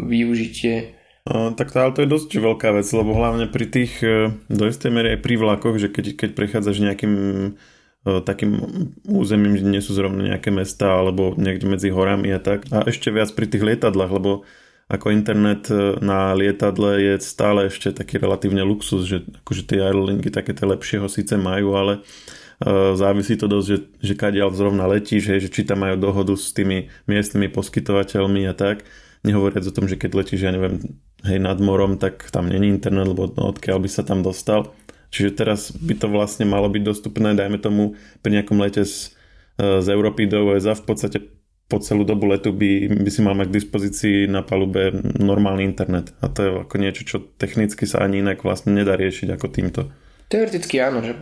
využitie 0.08 1.04
tak 1.56 1.71
to, 1.71 1.80
ale 1.80 1.95
to 1.95 2.04
je 2.04 2.12
dosť 2.12 2.36
veľká 2.36 2.76
vec, 2.76 2.88
lebo 2.91 3.15
hlavne 3.15 3.47
pri 3.47 3.65
tých, 3.71 4.04
e, 4.04 4.36
do 4.52 4.63
istej 4.67 4.91
miery 4.91 5.15
aj 5.15 5.23
pri 5.23 5.36
vlakoch, 5.39 5.80
že 5.80 5.88
keď, 5.88 6.19
keď 6.19 6.30
prechádzaš 6.36 6.84
nejakým 6.84 7.13
takým 8.03 8.59
územím, 9.07 9.55
kde 9.55 9.69
nie 9.71 9.83
sú 9.83 9.95
zrovna 9.95 10.35
nejaké 10.35 10.51
mesta 10.51 10.99
alebo 10.99 11.33
niekde 11.39 11.65
medzi 11.71 11.87
horami 11.87 12.35
a 12.35 12.39
tak. 12.43 12.67
A 12.75 12.83
ešte 12.83 13.07
viac 13.09 13.31
pri 13.31 13.47
tých 13.47 13.63
lietadlách, 13.63 14.11
lebo 14.11 14.43
ako 14.91 15.15
internet 15.15 15.71
e, 15.71 15.97
na 16.03 16.35
lietadle 16.35 16.99
je 16.99 17.13
stále 17.23 17.71
ešte 17.71 17.95
taký 17.95 18.19
relatívne 18.19 18.67
luxus, 18.67 19.07
že 19.07 19.23
akože 19.47 19.63
tie 19.63 19.79
aerolinky 19.79 20.27
také 20.27 20.51
tie 20.51 20.67
lepšie 20.67 20.99
ho 20.99 21.07
síce 21.07 21.39
majú, 21.39 21.79
ale 21.79 22.03
závisí 22.95 23.35
to 23.35 23.51
dosť, 23.51 23.67
že, 23.67 23.77
že 23.99 24.13
kadiaľ 24.15 24.55
zrovna 24.55 24.87
letíš, 24.87 25.35
hej, 25.35 25.39
že 25.47 25.49
či 25.51 25.67
tam 25.67 25.83
majú 25.83 25.99
dohodu 25.99 26.33
s 26.37 26.55
tými 26.55 26.87
miestnymi 27.09 27.51
poskytovateľmi 27.51 28.47
a 28.47 28.53
tak. 28.55 28.87
Nehovoriac 29.23 29.63
o 29.67 29.75
tom, 29.75 29.87
že 29.87 29.95
keď 29.95 30.23
letíš, 30.23 30.41
ja 30.43 30.51
neviem, 30.51 30.79
hej, 31.23 31.39
nad 31.39 31.59
morom, 31.59 31.95
tak 31.95 32.27
tam 32.31 32.51
není 32.51 32.67
internet, 32.71 33.07
lebo 33.07 33.31
odkiaľ 33.31 33.83
by 33.83 33.89
sa 33.89 34.03
tam 34.03 34.23
dostal. 34.23 34.71
Čiže 35.13 35.38
teraz 35.38 35.69
by 35.69 35.93
to 35.93 36.10
vlastne 36.10 36.49
malo 36.49 36.65
byť 36.73 36.82
dostupné, 36.82 37.38
dajme 37.38 37.62
tomu, 37.62 37.93
pri 38.26 38.41
nejakom 38.41 38.58
lete 38.58 38.82
z, 38.82 39.13
e, 39.62 39.78
z 39.78 39.88
Európy 39.93 40.26
do 40.26 40.49
USA 40.49 40.73
v 40.73 40.89
podstate 40.89 41.21
po 41.69 41.78
celú 41.78 42.02
dobu 42.02 42.26
letu 42.26 42.49
by, 42.49 42.89
by 43.02 43.10
si 43.13 43.21
mal 43.21 43.38
mať 43.38 43.54
k 43.54 43.58
dispozícii 43.62 44.17
na 44.26 44.41
palube 44.41 44.89
normálny 45.21 45.63
internet. 45.63 46.12
A 46.21 46.34
to 46.34 46.39
je 46.41 46.49
ako 46.65 46.76
niečo, 46.82 47.02
čo 47.06 47.17
technicky 47.38 47.86
sa 47.86 48.02
ani 48.02 48.26
inak 48.26 48.41
vlastne 48.41 48.73
nedá 48.73 48.97
riešiť 48.97 49.30
ako 49.38 49.47
týmto. 49.54 49.82
Teoreticky 50.34 50.82
áno, 50.82 51.06
že 51.06 51.13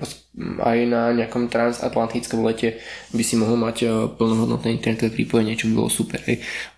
aj 0.64 0.78
na 0.88 1.12
nejakom 1.12 1.52
transatlantickom 1.52 2.48
lete 2.48 2.80
by 3.12 3.24
si 3.28 3.36
mohol 3.36 3.60
mať 3.60 3.78
e, 3.84 3.88
plnohodnotné 4.16 4.72
internetové 4.72 5.12
pripojenie, 5.12 5.60
čo 5.60 5.68
by 5.68 5.74
bolo 5.76 5.92
super. 5.92 6.24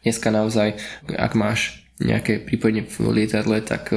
Dneska 0.02 0.34
naozaj, 0.34 0.82
ak 1.14 1.34
máš 1.38 1.83
nejaké 2.02 2.42
pripojenie 2.42 2.90
v 2.90 3.22
lietadle, 3.22 3.62
tak 3.62 3.94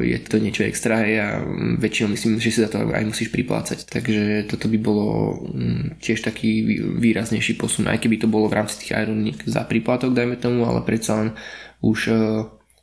je 0.00 0.16
to 0.24 0.40
niečo 0.40 0.64
extra 0.64 1.04
a 1.04 1.44
väčšinou 1.76 2.16
myslím, 2.16 2.40
že 2.40 2.48
si 2.48 2.64
za 2.64 2.72
to 2.72 2.88
aj 2.88 3.04
musíš 3.04 3.28
priplácať. 3.28 3.84
Takže 3.84 4.48
toto 4.48 4.72
by 4.72 4.78
bolo 4.80 5.38
mm, 5.52 6.00
tiež 6.00 6.24
taký 6.24 6.64
výraznejší 6.96 7.60
posun, 7.60 7.92
aj 7.92 8.00
keby 8.00 8.16
to 8.16 8.32
bolo 8.32 8.48
v 8.48 8.56
rámci 8.64 8.80
tých 8.80 8.96
aeroník 8.96 9.44
za 9.44 9.68
príplatok, 9.68 10.16
dajme 10.16 10.40
tomu, 10.40 10.64
ale 10.64 10.80
predsa 10.88 11.20
len 11.20 11.28
už 11.84 12.16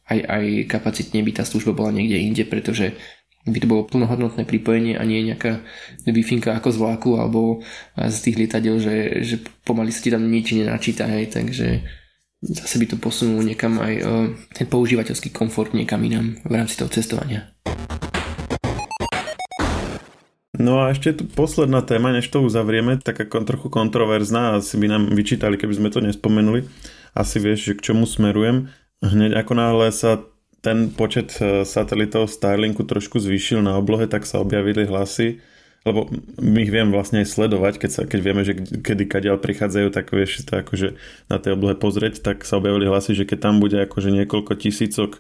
aj, 0.06 0.20
aj 0.30 0.46
kapacitne 0.70 1.26
by 1.26 1.32
tá 1.42 1.44
služba 1.48 1.74
bola 1.74 1.90
niekde 1.98 2.22
inde, 2.22 2.44
pretože 2.46 2.94
by 3.42 3.58
to 3.58 3.66
bolo 3.66 3.90
plnohodnotné 3.90 4.46
pripojenie 4.46 4.94
a 4.94 5.02
nie 5.02 5.26
nejaká 5.26 5.66
wi 6.06 6.22
ako 6.46 6.70
z 6.70 6.78
vlaku 6.78 7.12
alebo 7.18 7.66
z 7.98 8.18
tých 8.22 8.38
lietadiel, 8.38 8.78
že, 8.78 9.26
že 9.26 9.36
pomaly 9.66 9.90
sa 9.90 10.06
ti 10.06 10.14
tam 10.14 10.30
nič 10.30 10.54
nenačíta, 10.54 11.10
hej, 11.10 11.34
takže 11.34 11.82
zase 12.42 12.82
by 12.82 12.86
to 12.90 12.98
posunulo 12.98 13.46
niekam 13.46 13.78
aj 13.78 13.94
uh, 14.02 14.28
ten 14.58 14.66
používateľský 14.66 15.30
komfort 15.30 15.78
niekam 15.78 16.02
inám 16.02 16.42
v 16.42 16.54
rámci 16.58 16.82
toho 16.82 16.90
cestovania. 16.90 17.54
No 20.62 20.86
a 20.86 20.94
ešte 20.94 21.18
tu 21.18 21.24
posledná 21.26 21.82
téma, 21.82 22.14
než 22.14 22.30
to 22.30 22.46
uzavrieme, 22.46 23.02
taká 23.02 23.26
trochu 23.26 23.72
kontroverzná, 23.74 24.62
asi 24.62 24.78
by 24.78 24.88
nám 24.94 25.04
vyčítali, 25.10 25.58
keby 25.58 25.74
sme 25.74 25.90
to 25.90 26.06
nespomenuli. 26.06 26.70
Asi 27.18 27.42
vieš, 27.42 27.74
že 27.74 27.78
k 27.82 27.86
čomu 27.92 28.06
smerujem. 28.06 28.70
Hneď 29.02 29.42
ako 29.42 29.54
náhle 29.58 29.90
sa 29.90 30.22
ten 30.62 30.94
počet 30.94 31.34
e, 31.42 31.66
satelitov 31.66 32.30
Starlinku 32.30 32.86
trošku 32.86 33.18
zvýšil 33.18 33.66
na 33.66 33.82
oblohe, 33.82 34.06
tak 34.06 34.30
sa 34.30 34.38
objavili 34.38 34.86
hlasy, 34.86 35.42
lebo 35.82 36.06
my 36.38 36.60
ich 36.62 36.70
viem 36.70 36.94
vlastne 36.94 37.26
aj 37.26 37.34
sledovať, 37.34 37.82
keď, 37.82 37.90
sa, 37.90 38.02
keď 38.06 38.20
vieme, 38.22 38.46
že 38.46 38.54
kedy 38.58 39.10
kadiaľ 39.10 39.42
prichádzajú, 39.42 39.88
tak 39.90 40.14
vieš 40.14 40.46
to 40.46 40.62
akože 40.62 40.94
na 41.26 41.38
tej 41.42 41.58
oblohe 41.58 41.74
pozrieť, 41.74 42.22
tak 42.22 42.46
sa 42.46 42.62
objavili 42.62 42.86
hlasy, 42.86 43.18
že 43.18 43.26
keď 43.26 43.50
tam 43.50 43.56
bude 43.58 43.82
akože 43.82 44.14
niekoľko 44.14 44.54
tisícok 44.62 45.18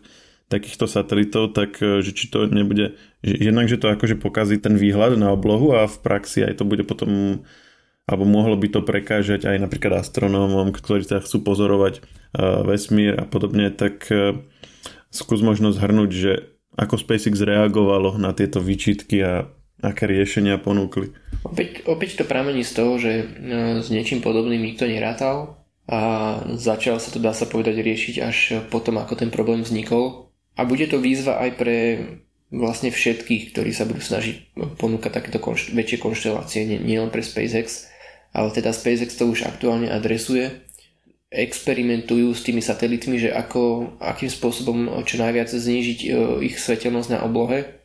takýchto 0.54 0.86
satelitov, 0.86 1.58
tak 1.58 1.82
e, 1.82 2.06
že 2.06 2.12
či 2.14 2.30
to 2.30 2.46
nebude, 2.46 3.00
že 3.26 3.34
jednak, 3.42 3.72
že 3.72 3.80
to 3.82 3.90
akože 3.90 4.20
pokazí 4.22 4.62
ten 4.62 4.78
výhľad 4.78 5.18
na 5.18 5.34
oblohu 5.34 5.74
a 5.74 5.90
v 5.90 5.98
praxi 6.04 6.46
aj 6.46 6.62
to 6.62 6.64
bude 6.68 6.86
potom 6.86 7.42
alebo 8.10 8.28
mohlo 8.28 8.60
by 8.60 8.68
to 8.68 8.82
prekážať 8.84 9.48
aj 9.48 9.58
napríklad 9.62 10.04
astronómom, 10.04 10.76
ktorí 10.76 11.08
sa 11.08 11.24
chcú 11.24 11.48
pozorovať 11.48 12.02
uh, 12.02 12.66
vesmír 12.68 13.16
a 13.16 13.24
podobne, 13.24 13.72
tak 13.72 14.10
uh, 14.12 14.36
skús 15.14 15.40
možno 15.40 15.72
zhrnúť, 15.72 16.12
že 16.12 16.34
ako 16.76 17.00
SpaceX 17.00 17.40
reagovalo 17.40 18.20
na 18.20 18.36
tieto 18.36 18.60
výčitky 18.60 19.22
a 19.24 19.48
aké 19.82 20.06
riešenia 20.06 20.62
ponúkli. 20.62 21.12
Opäť, 21.42 21.84
opäť 21.90 22.22
to 22.22 22.30
pramení 22.30 22.62
z 22.62 22.74
toho, 22.78 23.02
že 23.02 23.12
e, 23.12 23.26
s 23.82 23.90
niečím 23.90 24.22
podobným 24.22 24.62
nikto 24.62 24.86
nerátal 24.86 25.58
a 25.90 26.00
začal 26.54 27.02
sa 27.02 27.10
to, 27.10 27.18
dá 27.18 27.34
sa 27.34 27.50
povedať, 27.50 27.82
riešiť 27.82 28.16
až 28.22 28.38
potom, 28.70 29.02
ako 29.02 29.18
ten 29.18 29.34
problém 29.34 29.66
vznikol. 29.66 30.30
A 30.54 30.64
bude 30.64 30.86
to 30.86 31.02
výzva 31.02 31.42
aj 31.42 31.50
pre 31.58 31.78
vlastne 32.54 32.92
všetkých, 32.92 33.56
ktorí 33.56 33.72
sa 33.74 33.88
budú 33.90 34.04
snažiť 34.04 34.54
ponúkať 34.78 35.12
takéto 35.12 35.40
konšt- 35.42 35.74
väčšie 35.74 35.98
konštelácie, 35.98 36.68
nie, 36.68 36.78
nie 36.78 37.00
pre 37.10 37.24
SpaceX, 37.24 37.90
ale 38.36 38.54
teda 38.54 38.76
SpaceX 38.76 39.18
to 39.18 39.26
už 39.26 39.48
aktuálne 39.48 39.90
adresuje. 39.90 40.52
Experimentujú 41.32 42.36
s 42.36 42.44
tými 42.44 42.60
satelitmi, 42.60 43.16
že 43.16 43.32
ako, 43.32 43.96
akým 44.04 44.28
spôsobom 44.28 45.08
čo 45.08 45.16
najviac 45.16 45.48
znížiť 45.48 46.00
e, 46.04 46.08
ich 46.44 46.60
svetelnosť 46.60 47.10
na 47.16 47.20
oblohe, 47.24 47.81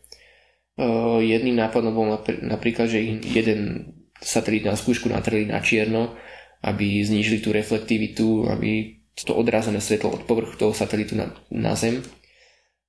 jedným 1.24 1.56
nápadom 1.56 1.92
bol 1.96 2.06
napríklad, 2.44 2.92
že 2.92 3.00
jeden 3.24 3.92
satelit 4.20 4.64
na 4.64 4.76
skúšku 4.76 5.08
natreli 5.08 5.48
na 5.48 5.60
čierno, 5.64 6.12
aby 6.64 7.00
znížili 7.04 7.40
tú 7.40 7.52
reflektivitu, 7.52 8.48
aby 8.48 9.00
to 9.16 9.32
odrázené 9.32 9.80
svetlo 9.80 10.12
od 10.12 10.22
povrchu 10.28 10.60
toho 10.60 10.72
satelitu 10.76 11.16
na, 11.16 11.32
na 11.48 11.72
Zem. 11.72 12.04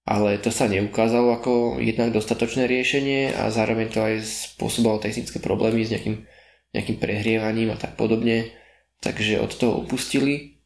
Ale 0.07 0.39
to 0.39 0.51
sa 0.51 0.71
neukázalo 0.71 1.35
ako 1.35 1.83
jednak 1.83 2.15
dostatočné 2.15 2.67
riešenie 2.67 3.35
a 3.35 3.51
zároveň 3.51 3.87
to 3.91 3.99
aj 3.99 4.23
spôsobalo 4.23 5.03
technické 5.03 5.39
problémy 5.39 5.83
s 5.83 5.91
nejakým, 5.91 6.23
nejakým 6.75 6.97
prehrievaním 6.99 7.75
a 7.75 7.79
tak 7.79 7.99
podobne. 7.99 8.51
Takže 9.03 9.43
od 9.43 9.51
toho 9.51 9.83
upustili. 9.83 10.63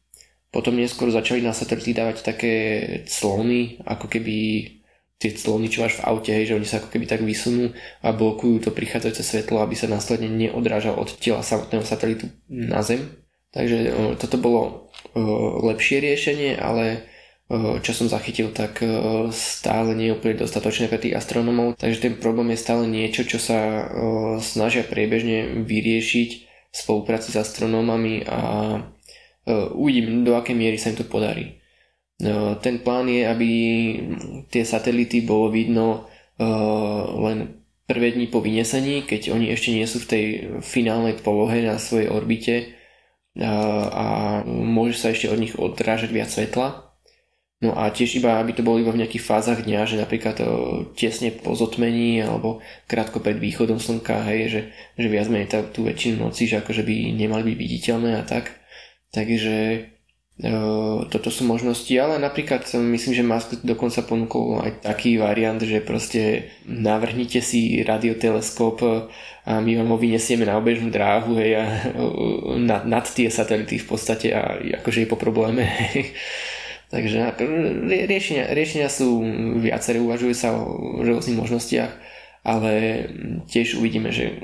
Potom 0.54 0.78
neskôr 0.78 1.10
začali 1.10 1.42
na 1.42 1.54
satelity 1.54 1.90
dávať 1.90 2.22
také 2.22 2.54
clony, 3.08 3.82
ako 3.82 4.06
keby 4.06 4.36
tie 5.22 5.30
clony, 5.30 5.70
čo 5.70 5.86
máš 5.86 6.02
v 6.02 6.10
aute, 6.10 6.34
hej, 6.34 6.50
že 6.50 6.56
oni 6.58 6.66
sa 6.66 6.82
ako 6.82 6.90
keby 6.90 7.06
tak 7.06 7.22
vysunú 7.22 7.70
a 8.02 8.10
blokujú 8.10 8.66
to 8.66 8.74
prichádzajúce 8.74 9.22
svetlo, 9.22 9.62
aby 9.62 9.78
sa 9.78 9.86
následne 9.86 10.26
neodrážal 10.26 10.98
od 10.98 11.14
tela 11.22 11.46
samotného 11.46 11.86
satelitu 11.86 12.26
na 12.50 12.82
Zem. 12.82 13.06
Takže 13.54 13.94
o, 13.94 14.02
toto 14.18 14.42
bolo 14.42 14.60
o, 15.14 15.22
lepšie 15.70 16.02
riešenie, 16.02 16.58
ale 16.58 17.06
o, 17.46 17.78
čo 17.78 17.94
som 17.94 18.10
zachytil, 18.10 18.50
tak 18.50 18.82
stále 19.30 19.94
nie 19.94 20.10
je 20.10 20.16
úplne 20.18 20.42
dostatočné 20.42 20.90
pre 20.90 20.98
tých 20.98 21.14
astronomov, 21.14 21.78
takže 21.78 22.02
ten 22.02 22.18
problém 22.18 22.50
je 22.50 22.64
stále 22.64 22.90
niečo, 22.90 23.22
čo 23.22 23.38
sa 23.38 23.86
snažia 24.42 24.82
priebežne 24.82 25.62
vyriešiť 25.62 26.30
v 26.72 26.74
spolupráci 26.74 27.30
s 27.30 27.38
astronómami 27.38 28.26
a 28.26 28.40
uvidím, 29.76 30.24
do 30.24 30.32
akej 30.32 30.56
miery 30.56 30.80
sa 30.80 30.90
im 30.90 30.98
to 30.98 31.04
podarí. 31.04 31.61
No, 32.22 32.54
ten 32.54 32.78
plán 32.78 33.10
je, 33.10 33.26
aby 33.26 33.50
tie 34.46 34.62
satelity 34.62 35.26
bolo 35.26 35.50
vidno 35.50 36.06
eh, 36.38 36.46
len 37.18 37.66
prvé 37.90 38.14
dní 38.14 38.30
po 38.30 38.38
vynesení, 38.38 39.02
keď 39.02 39.34
oni 39.34 39.50
ešte 39.50 39.74
nie 39.74 39.82
sú 39.90 39.98
v 40.06 40.10
tej 40.10 40.24
finálnej 40.62 41.18
polohe 41.18 41.66
na 41.66 41.82
svojej 41.82 42.06
orbite 42.06 42.78
a, 43.34 43.42
eh, 43.42 43.86
a 43.90 44.04
môže 44.46 45.02
sa 45.02 45.10
ešte 45.10 45.34
od 45.34 45.42
nich 45.42 45.58
odrážať 45.58 46.14
viac 46.14 46.30
svetla. 46.30 46.94
No 47.62 47.78
a 47.78 47.90
tiež 47.90 48.18
iba, 48.18 48.42
aby 48.42 48.58
to 48.58 48.66
bolo 48.66 48.82
iba 48.82 48.90
v 48.90 49.02
nejakých 49.02 49.22
fázach 49.22 49.62
dňa, 49.66 49.86
že 49.90 49.98
napríklad 49.98 50.38
eh, 50.38 50.46
tesne 50.94 51.34
po 51.34 51.58
zotmení 51.58 52.22
alebo 52.22 52.62
krátko 52.86 53.18
pred 53.18 53.42
východom 53.42 53.82
slnka, 53.82 54.22
hej, 54.30 54.40
že, 54.46 54.60
že 54.94 55.10
viac 55.10 55.26
menej 55.26 55.74
tú 55.74 55.90
väčšinu 55.90 56.22
noci, 56.22 56.46
že 56.46 56.62
akože 56.62 56.86
by 56.86 57.18
nemali 57.18 57.50
byť 57.50 57.56
viditeľné 57.58 58.14
a 58.14 58.22
tak. 58.22 58.62
Takže 59.10 59.90
toto 61.06 61.30
sú 61.30 61.46
možnosti, 61.46 61.94
ale 61.94 62.18
napríklad 62.18 62.66
myslím, 62.74 63.14
že 63.14 63.22
Musk 63.22 63.48
dokonca 63.62 64.02
ponúkol 64.02 64.58
aj 64.66 64.82
taký 64.82 65.14
variant, 65.14 65.62
že 65.62 65.78
proste 65.78 66.50
navrhnite 66.66 67.38
si 67.38 67.78
radioteleskop 67.86 68.82
a 69.46 69.62
my 69.62 69.78
vám 69.78 69.94
ho 69.94 69.98
vyniesieme 70.02 70.42
na 70.42 70.58
obežnú 70.58 70.90
dráhu 70.90 71.38
hej, 71.38 71.62
a 71.62 71.64
nad, 72.70 72.82
nad 72.82 73.06
tie 73.06 73.30
satelity 73.30 73.78
v 73.78 73.86
podstate 73.86 74.34
a 74.34 74.58
akože 74.82 75.06
je 75.06 75.10
po 75.10 75.14
probléme. 75.14 75.62
Takže 76.92 77.38
riešenia, 77.88 78.50
riešenia 78.50 78.90
sú 78.90 79.22
viaceré, 79.62 80.02
uvažuje 80.02 80.34
sa 80.34 80.58
o 80.58 81.00
rôznych 81.00 81.38
možnostiach, 81.38 81.88
ale 82.42 82.72
tiež 83.46 83.78
uvidíme, 83.78 84.10
že 84.10 84.42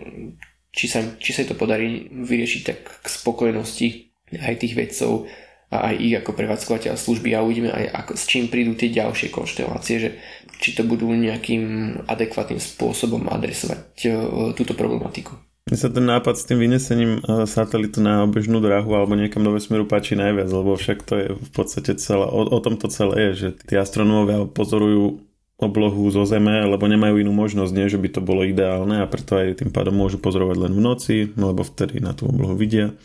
či 0.70 0.86
sa, 0.86 1.02
či 1.18 1.34
sa 1.34 1.42
to 1.42 1.58
podarí 1.58 2.06
vyriešiť 2.08 2.62
tak 2.62 2.78
k 2.86 3.06
spokojnosti 3.10 3.88
aj 4.32 4.54
tých 4.62 4.78
vedcov, 4.78 5.26
a 5.68 5.92
aj 5.92 5.94
ich 6.00 6.14
ako 6.16 6.32
prevádzkovateľ 6.32 6.96
služby 6.96 7.36
a 7.36 7.44
uvidíme 7.44 7.68
aj 7.68 7.84
ako, 7.92 8.12
s 8.16 8.24
čím 8.24 8.48
prídu 8.48 8.72
tie 8.72 8.88
ďalšie 8.88 9.28
konštelácie, 9.28 9.96
že 10.00 10.10
či 10.58 10.72
to 10.72 10.82
budú 10.82 11.12
nejakým 11.12 11.94
adekvátnym 12.08 12.58
spôsobom 12.58 13.28
adresovať 13.28 13.78
uh, 14.08 14.12
túto 14.56 14.72
problematiku. 14.72 15.36
Mne 15.68 15.76
sa 15.76 15.92
ten 15.92 16.08
nápad 16.08 16.34
s 16.40 16.48
tým 16.48 16.64
vynesením 16.64 17.20
e, 17.20 17.44
satelitu 17.44 18.00
na 18.00 18.24
obežnú 18.24 18.56
dráhu 18.56 18.88
alebo 18.96 19.12
niekam 19.12 19.44
do 19.44 19.52
vesmíru 19.52 19.84
páči 19.84 20.16
najviac, 20.16 20.48
lebo 20.48 20.72
však 20.72 21.04
to 21.04 21.14
je 21.20 21.26
v 21.36 21.50
podstate 21.52 22.00
celé, 22.00 22.24
o, 22.24 22.40
o 22.40 22.58
tom 22.64 22.80
to 22.80 22.88
celé 22.88 23.28
je, 23.28 23.30
že 23.36 23.48
tí 23.68 23.76
astronómovia 23.76 24.48
pozorujú 24.48 25.28
oblohu 25.60 26.08
zo 26.08 26.24
Zeme, 26.24 26.64
lebo 26.64 26.88
nemajú 26.88 27.20
inú 27.20 27.36
možnosť, 27.36 27.72
nie, 27.76 27.92
že 27.92 28.00
by 28.00 28.08
to 28.16 28.24
bolo 28.24 28.48
ideálne 28.48 29.04
a 29.04 29.10
preto 29.10 29.36
aj 29.36 29.60
tým 29.60 29.68
pádom 29.68 29.92
môžu 29.92 30.16
pozorovať 30.16 30.56
len 30.56 30.72
v 30.72 30.80
noci, 30.80 31.16
lebo 31.36 31.60
vtedy 31.60 32.00
na 32.00 32.16
tú 32.16 32.32
oblohu 32.32 32.56
vidia 32.56 32.96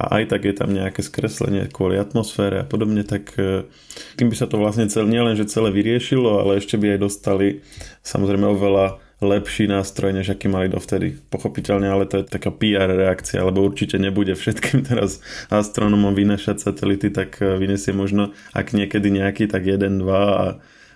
a 0.00 0.16
aj 0.16 0.32
tak 0.32 0.48
je 0.48 0.54
tam 0.56 0.72
nejaké 0.72 1.04
skreslenie 1.04 1.68
kvôli 1.68 2.00
atmosfére 2.00 2.64
a 2.64 2.66
podobne, 2.66 3.04
tak 3.04 3.36
e, 3.36 3.68
tým 4.16 4.32
by 4.32 4.36
sa 4.36 4.48
to 4.48 4.56
vlastne 4.56 4.88
cel, 4.88 5.04
nielen, 5.04 5.36
že 5.36 5.52
celé 5.52 5.68
vyriešilo, 5.68 6.40
ale 6.40 6.56
ešte 6.56 6.80
by 6.80 6.96
aj 6.96 7.00
dostali 7.04 7.60
samozrejme 8.00 8.48
oveľa 8.48 8.96
lepší 9.20 9.68
nástroj, 9.68 10.16
než 10.16 10.32
aký 10.32 10.48
mali 10.48 10.72
dovtedy. 10.72 11.20
Pochopiteľne, 11.28 11.92
ale 11.92 12.08
to 12.08 12.24
je 12.24 12.32
taká 12.32 12.48
PR 12.48 12.88
reakcia, 12.88 13.44
lebo 13.44 13.60
určite 13.60 14.00
nebude 14.00 14.32
všetkým 14.32 14.80
teraz 14.88 15.20
astronomom 15.52 16.16
vynašať 16.16 16.56
satelity, 16.64 17.12
tak 17.12 17.36
e, 17.44 17.60
vyniesie 17.60 17.92
možno, 17.92 18.32
ak 18.56 18.72
niekedy 18.72 19.12
nejaký, 19.12 19.52
tak 19.52 19.68
jeden, 19.68 20.00
dva 20.00 20.24
a 20.24 20.44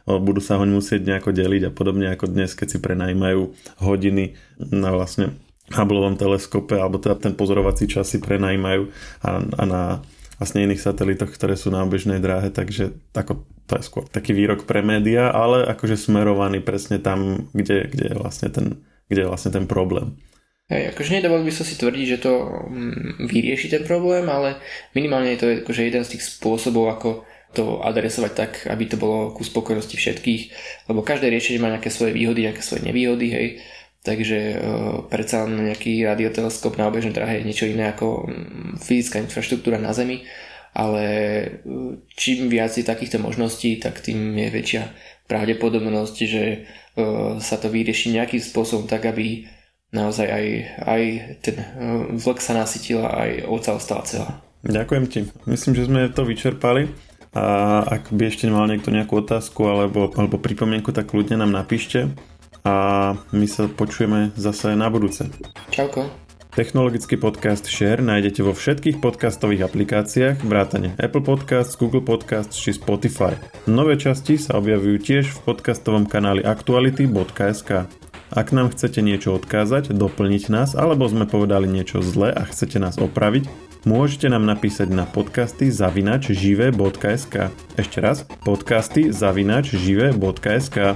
budú 0.05 0.40
sa 0.40 0.61
hoň 0.61 0.68
musieť 0.68 1.00
nejako 1.05 1.32
deliť 1.32 1.62
a 1.68 1.72
podobne 1.72 2.12
ako 2.12 2.28
dnes, 2.28 2.52
keď 2.52 2.76
si 2.76 2.78
prenajímajú 2.80 3.57
hodiny 3.80 4.36
na 4.61 4.92
vlastne 4.92 5.32
Hubbleovom 5.73 6.21
teleskope, 6.21 6.77
alebo 6.77 7.01
teda 7.01 7.17
ten 7.17 7.33
pozorovací 7.33 7.89
čas 7.89 8.12
si 8.12 8.21
prenajímajú 8.21 8.83
a, 9.25 9.29
a 9.41 9.62
na 9.65 9.83
vlastne 10.37 10.67
iných 10.67 10.83
satelitoch, 10.83 11.31
ktoré 11.33 11.55
sú 11.55 11.73
na 11.73 11.81
obežnej 11.87 12.21
dráhe, 12.21 12.51
takže 12.51 12.93
ako, 13.15 13.47
to 13.65 13.73
je 13.79 13.87
skôr 13.87 14.05
taký 14.11 14.35
výrok 14.35 14.67
pre 14.69 14.85
média, 14.85 15.31
ale 15.31 15.65
akože 15.65 15.97
smerovaný 15.97 16.61
presne 16.61 17.01
tam, 17.01 17.49
kde, 17.55 17.89
kde, 17.89 18.05
je, 18.12 18.15
vlastne 18.19 18.49
ten, 18.51 18.67
kde 19.09 19.25
je 19.25 19.31
vlastne 19.31 19.55
ten 19.55 19.65
problém. 19.65 20.19
Hej, 20.69 20.97
akože 20.97 21.21
nedovolil 21.21 21.45
by 21.49 21.55
som 21.55 21.65
si 21.69 21.77
tvrdiť, 21.77 22.07
že 22.09 22.19
to 22.25 22.33
mm, 22.73 23.29
vyrieši 23.29 23.69
ten 23.69 23.85
problém, 23.85 24.25
ale 24.33 24.61
minimálne 24.97 25.37
je 25.37 25.41
to 25.41 25.47
akože 25.61 25.83
jeden 25.85 26.03
z 26.03 26.17
tých 26.17 26.25
spôsobov, 26.25 26.89
ako 26.89 27.09
to 27.55 27.79
adresovať 27.85 28.33
tak, 28.35 28.53
aby 28.67 28.85
to 28.91 28.99
bolo 28.99 29.31
ku 29.31 29.47
spokojnosti 29.47 29.95
všetkých, 29.95 30.43
lebo 30.91 31.07
každé 31.07 31.31
riešenie 31.31 31.62
má 31.62 31.71
nejaké 31.71 31.93
svoje 31.93 32.17
výhody, 32.17 32.51
nejaké 32.51 32.65
svoje 32.65 32.83
nevýhody, 32.83 33.27
hej. 33.31 33.47
Takže 34.05 34.38
uh, 34.52 35.09
predsa 35.09 35.48
len 35.48 35.72
nejaký 35.72 36.05
radioteleskop 36.05 36.76
na 36.76 36.92
obežnej 36.92 37.16
dráhe 37.16 37.40
je 37.40 37.48
niečo 37.48 37.64
iné 37.64 37.88
ako 37.88 38.28
um, 38.28 38.76
fyzická 38.76 39.16
infraštruktúra 39.24 39.80
na 39.80 39.96
Zemi, 39.96 40.28
ale 40.76 41.05
uh, 41.64 41.96
čím 42.12 42.52
viac 42.52 42.76
je 42.76 42.84
takýchto 42.84 43.16
možností, 43.16 43.80
tak 43.80 44.05
tým 44.05 44.36
je 44.36 44.48
väčšia 44.52 44.82
pravdepodobnosť, 45.24 46.16
že 46.20 46.44
uh, 46.68 47.40
sa 47.40 47.57
to 47.57 47.72
vyrieši 47.72 48.12
nejakým 48.12 48.44
spôsobom 48.44 48.84
tak, 48.84 49.09
aby 49.09 49.48
naozaj 49.88 50.28
aj, 50.28 50.46
aj 50.84 51.02
ten 51.40 51.57
uh, 51.57 52.05
vlk 52.12 52.44
sa 52.44 52.61
nasytil 52.61 53.00
aj 53.09 53.48
ovca 53.48 53.72
ostala 53.72 54.05
celá. 54.05 54.30
Ďakujem 54.68 55.05
ti. 55.09 55.20
Myslím, 55.48 55.72
že 55.80 55.88
sme 55.88 56.12
to 56.12 56.28
vyčerpali. 56.28 56.92
A 57.34 57.82
ak 57.82 58.14
by 58.14 58.30
ešte 58.30 58.46
mal 58.46 58.68
niekto 58.70 58.94
nejakú 58.94 59.18
otázku 59.18 59.66
alebo, 59.66 60.07
alebo 60.14 60.38
pripomienku, 60.38 60.94
tak 60.94 61.11
kľudne 61.11 61.40
nám 61.40 61.50
napíšte 61.50 62.14
a 62.65 63.12
my 63.31 63.47
sa 63.47 63.69
počujeme 63.69 64.33
zase 64.35 64.73
na 64.73 64.89
budúce. 64.89 65.29
Čauko. 65.69 66.09
Technologický 66.55 67.19
podcast 67.19 67.67
Share 67.67 67.99
nájdete 67.99 68.47
vo 68.47 68.55
všetkých 68.55 69.03
podcastových 69.03 69.67
aplikáciách 69.67 70.47
vrátane 70.47 70.95
Apple 71.03 71.27
Podcasts, 71.27 71.75
Google 71.75 72.07
Podcasts 72.07 72.55
či 72.55 72.71
Spotify. 72.71 73.35
Nové 73.67 73.99
časti 73.99 74.39
sa 74.39 74.62
objavujú 74.62 75.03
tiež 75.03 75.35
v 75.35 75.39
podcastovom 75.51 76.07
kanáli 76.07 76.47
aktuality.sk. 76.47 77.91
Ak 78.31 78.55
nám 78.55 78.71
chcete 78.71 79.03
niečo 79.03 79.35
odkázať, 79.35 79.99
doplniť 79.99 80.43
nás, 80.47 80.71
alebo 80.79 81.11
sme 81.11 81.27
povedali 81.27 81.67
niečo 81.67 82.07
zle 82.07 82.31
a 82.31 82.47
chcete 82.47 82.79
nás 82.79 83.03
opraviť, 83.03 83.51
môžete 83.83 84.31
nám 84.31 84.47
napísať 84.47 84.95
na 84.95 85.11
podcasty 85.11 85.75
zavinač 85.75 86.31
žive.sk. 86.31 87.51
Ešte 87.75 87.99
raz, 87.99 88.23
podcasty 88.47 89.11
zavinač 89.11 89.75
žive.sk. 89.75 90.95